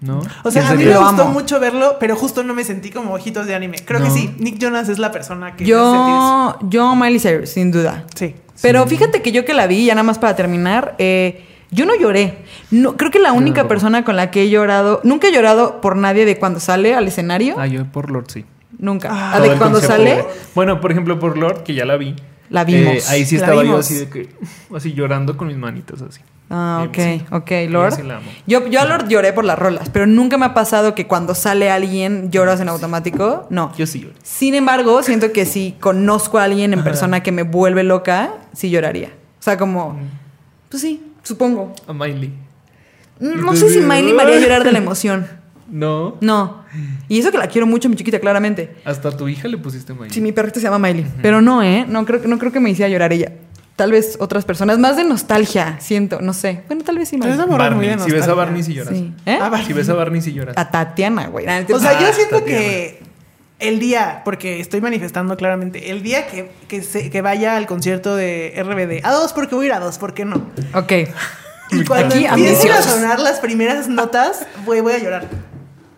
[0.00, 0.20] ¿No?
[0.42, 1.32] O sea, ¿Quién a mí me Lo gustó amo.
[1.32, 3.78] mucho verlo, pero justo no me sentí como ojitos de anime.
[3.84, 6.58] Creo que sí, Nick Jonas es la persona que me sentir eso.
[6.60, 8.04] Yo, yo, Miley Cyrus, sin duda.
[8.14, 8.34] Sí.
[8.62, 11.94] Pero fíjate que yo que la vi, ya nada más para terminar, eh, yo no
[11.96, 12.38] lloré.
[12.70, 15.96] No, creo que la única persona con la que he llorado, nunca he llorado por
[15.96, 17.56] nadie de cuando sale al escenario.
[17.58, 18.44] Ah, yo por Lord sí.
[18.78, 19.08] Nunca.
[19.10, 19.40] Ah.
[19.40, 20.24] De cuando sale,
[20.54, 22.14] Bueno, por ejemplo, por Lord, que ya la vi.
[22.50, 22.94] La vimos.
[22.94, 24.28] Eh, ahí sí estaba yo así de que,
[24.74, 26.20] así llorando con mis manitas así.
[26.48, 27.34] Ah, Eh, ok, sí.
[27.66, 27.94] ok, Lord.
[27.96, 28.02] sí.
[28.46, 31.34] Yo, yo a Lord lloré por las rolas, pero nunca me ha pasado que cuando
[31.34, 33.48] sale alguien lloras en automático.
[33.50, 33.72] No.
[33.76, 34.14] Yo sí lloré.
[34.22, 38.70] Sin embargo, siento que si conozco a alguien en persona que me vuelve loca, sí
[38.70, 39.08] lloraría.
[39.40, 39.98] O sea, como,
[40.68, 41.74] pues sí, supongo.
[41.88, 42.32] A Miley.
[43.18, 45.26] Mm, No sé si Miley me haría llorar de la emoción.
[45.68, 46.16] No.
[46.20, 46.64] No.
[47.08, 48.76] Y eso que la quiero mucho, mi chiquita, claramente.
[48.84, 50.10] Hasta a tu hija le pusiste Miley.
[50.10, 51.06] Sí, mi perrita se llama Miley.
[51.22, 51.84] Pero no, ¿eh?
[51.88, 53.32] No creo, no creo que me hiciera llorar ella.
[53.74, 54.78] Tal vez otras personas.
[54.78, 56.20] Más de nostalgia, siento.
[56.22, 56.62] No sé.
[56.66, 57.98] Bueno, tal vez sí, es muy Barney.
[57.98, 58.32] Si ves a.
[58.34, 58.94] Barney, sí lloras.
[58.96, 59.12] Sí.
[59.26, 59.36] ¿Eh?
[59.38, 59.66] Barney.
[59.66, 60.56] Si ves a Barney, sí lloras.
[60.56, 61.44] A Tatiana, güey.
[61.46, 62.44] O sea, yo Ah, siento Tatiana.
[62.60, 63.02] que
[63.58, 68.14] el día, porque estoy manifestando claramente, el día que, que, se- que vaya al concierto
[68.16, 70.36] de RBD, a dos porque voy a ir a dos, ¿por qué no?
[70.74, 70.92] Ok.
[71.72, 75.26] Y cuando Aquí, empiecen a sonar las primeras notas, voy, voy a llorar.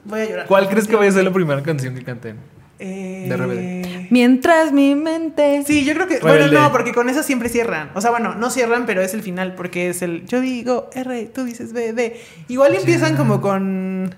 [0.08, 0.46] Voy a llorar.
[0.46, 2.36] ¿Cuál crees que vaya a ser la primera canción que canten?
[2.80, 4.10] Eh, de RBD?
[4.10, 5.64] Mientras mi mente.
[5.66, 6.20] Sí, yo creo que.
[6.20, 7.90] Bueno, no, porque con eso siempre cierran.
[7.94, 10.26] O sea, bueno, no cierran, pero es el final, porque es el.
[10.26, 12.20] Yo digo R, tú dices B, D.
[12.48, 14.14] Igual empiezan como con.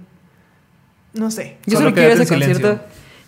[1.14, 1.56] No sé.
[1.66, 2.80] Yo Solo solo quiero ese concierto.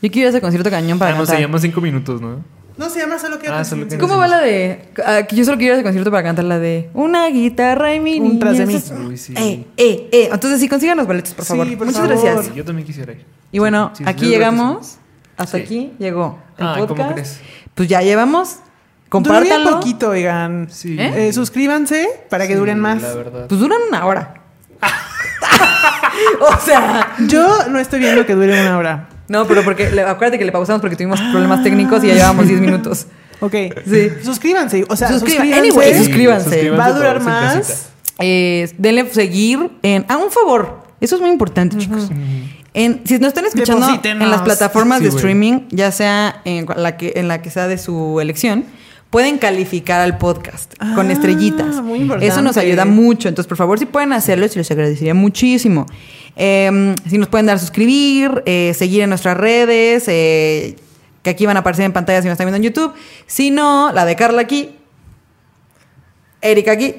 [0.03, 2.45] Yo quiero ese concierto cañón para Ah, no, se llama cinco minutos, ¿no?
[2.77, 3.49] No se llama solo que.
[3.49, 4.89] Ah, solo ¿Cómo va la de.?
[5.05, 6.91] ah, que yo solo quiero ese concierto para cantar la de.
[6.95, 8.83] Una guitarra y mi Un tras de niña mí.
[8.85, 9.35] se- Uy, sí.
[9.37, 10.29] Eh, eh, eh.
[10.33, 11.67] Entonces sí, consigan los boletos, por Sí, favor.
[11.77, 12.23] por Muchas favor.
[12.25, 12.55] gracias.
[12.55, 13.25] Yo también quisiera ir.
[13.53, 14.97] Y bueno, Sí, sí, aquí llegamos.
[15.37, 15.65] Hasta Sí.
[15.65, 17.13] aquí llegó el Ay, ¿cómo podcast.
[17.13, 17.41] crees?
[17.75, 18.57] Pues ya llevamos.
[19.11, 19.71] Duraría Compártanlo.
[19.79, 20.69] poquito, oigan.
[20.71, 20.97] Sí.
[20.99, 21.29] ¿Eh?
[21.29, 23.03] Eh, suscríbanse para que Sí, duren más.
[23.03, 23.47] La verdad.
[23.49, 24.35] Pues duran una hora.
[26.41, 27.15] o sea.
[27.29, 29.09] Yo no estoy viendo que dure una hora.
[29.29, 29.91] No, pero porque.
[29.91, 33.07] le- acuérdate que le pausamos porque tuvimos problemas técnicos y ya llevamos 10 minutos.
[33.41, 33.55] Ok.
[33.87, 34.09] Sí.
[34.23, 34.85] Suscríbanse.
[34.89, 35.55] O sea, suscríbanse.
[35.55, 36.45] anyway, suscríbanse.
[36.45, 37.89] suscríbanse Va a durar más.
[38.21, 40.05] Eh, denle seguir en.
[40.09, 40.83] Ah, un favor.
[41.01, 42.09] Eso es muy importante, chicos.
[42.75, 46.97] En, si nos están escuchando en las plataformas Sí, de streaming, ya sea en la,
[46.97, 48.65] que, en la que sea de su elección,
[49.13, 51.77] pueden calificar al podcast con Ah, estrellitas.
[51.83, 52.27] muy importante.
[52.27, 53.29] Eso nos ayuda mucho.
[53.29, 55.87] Entonces, por favor, si pueden hacerlo, se los agradecería muchísimo.
[56.35, 60.77] Eh, si nos pueden dar suscribir, eh, seguir en nuestras redes, eh,
[61.23, 62.93] que aquí van a aparecer en pantalla si nos están viendo en YouTube.
[63.27, 64.71] Si no, la de Carla aquí,
[66.41, 66.95] Erika aquí.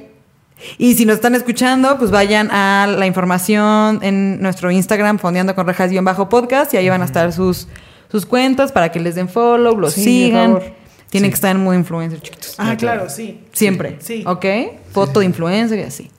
[0.77, 5.67] Y si nos están escuchando, pues vayan a la información en nuestro Instagram, fondeando con
[5.67, 7.67] rejas-podcast, y ahí van a estar sus,
[8.09, 10.53] sus cuentas para que les den follow, los Sí, por sigan.
[10.53, 10.82] favor.
[11.13, 11.31] Tienen Sí.
[11.31, 12.55] que estar en modo influencer, chiquitos.
[12.57, 13.01] Ah, Ah, claro.
[13.03, 13.39] claro, sí.
[13.53, 13.97] Siempre.
[13.99, 14.23] Sí.
[14.25, 14.45] ¿Ok?
[14.91, 16.09] Foto de influencer y así.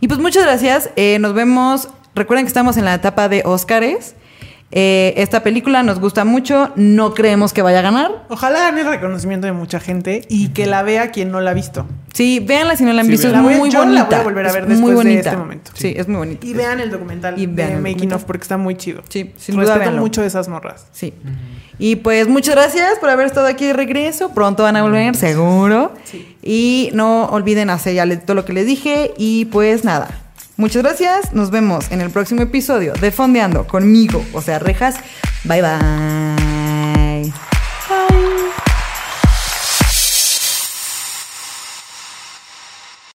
[0.00, 0.90] Y pues muchas gracias.
[0.96, 1.88] Eh, nos vemos.
[2.16, 4.16] Recuerden que estamos en la etapa de Óscares.
[4.74, 6.72] Eh, esta película nos gusta mucho.
[6.76, 8.24] No creemos que vaya a ganar.
[8.30, 11.54] Ojalá gane el reconocimiento de mucha gente y que la vea quien no la ha
[11.54, 11.86] visto.
[12.14, 13.26] Sí, véanla si no la han Sí, visto.
[13.28, 13.32] Es.
[13.34, 14.04] La voy a- muy yo la bonita.
[14.06, 15.20] voy a volver a Es ver muy después de bonita.
[15.30, 15.70] este momento.
[15.74, 16.46] Sí, es muy bonita.
[16.46, 18.16] Y vean el documental Y vean de el Making documental.
[18.16, 19.02] of porque está muy chido.
[19.10, 20.00] Sí, sin duda Respeto véanlo.
[20.00, 20.86] mucho de esas morras.
[20.92, 21.12] Sí.
[21.78, 24.30] Y pues muchas gracias por haber estado aquí de regreso.
[24.30, 25.92] Pronto van a volver, seguro.
[26.04, 26.36] Sí.
[26.42, 29.12] Y no olviden hacer ya todo lo que les dije.
[29.18, 30.08] Y pues nada.
[30.62, 31.32] Muchas gracias.
[31.32, 34.94] Nos vemos en el próximo episodio de Fondeando conmigo, o sea, rejas.
[35.42, 37.32] Bye bye.
[37.88, 38.41] Bye.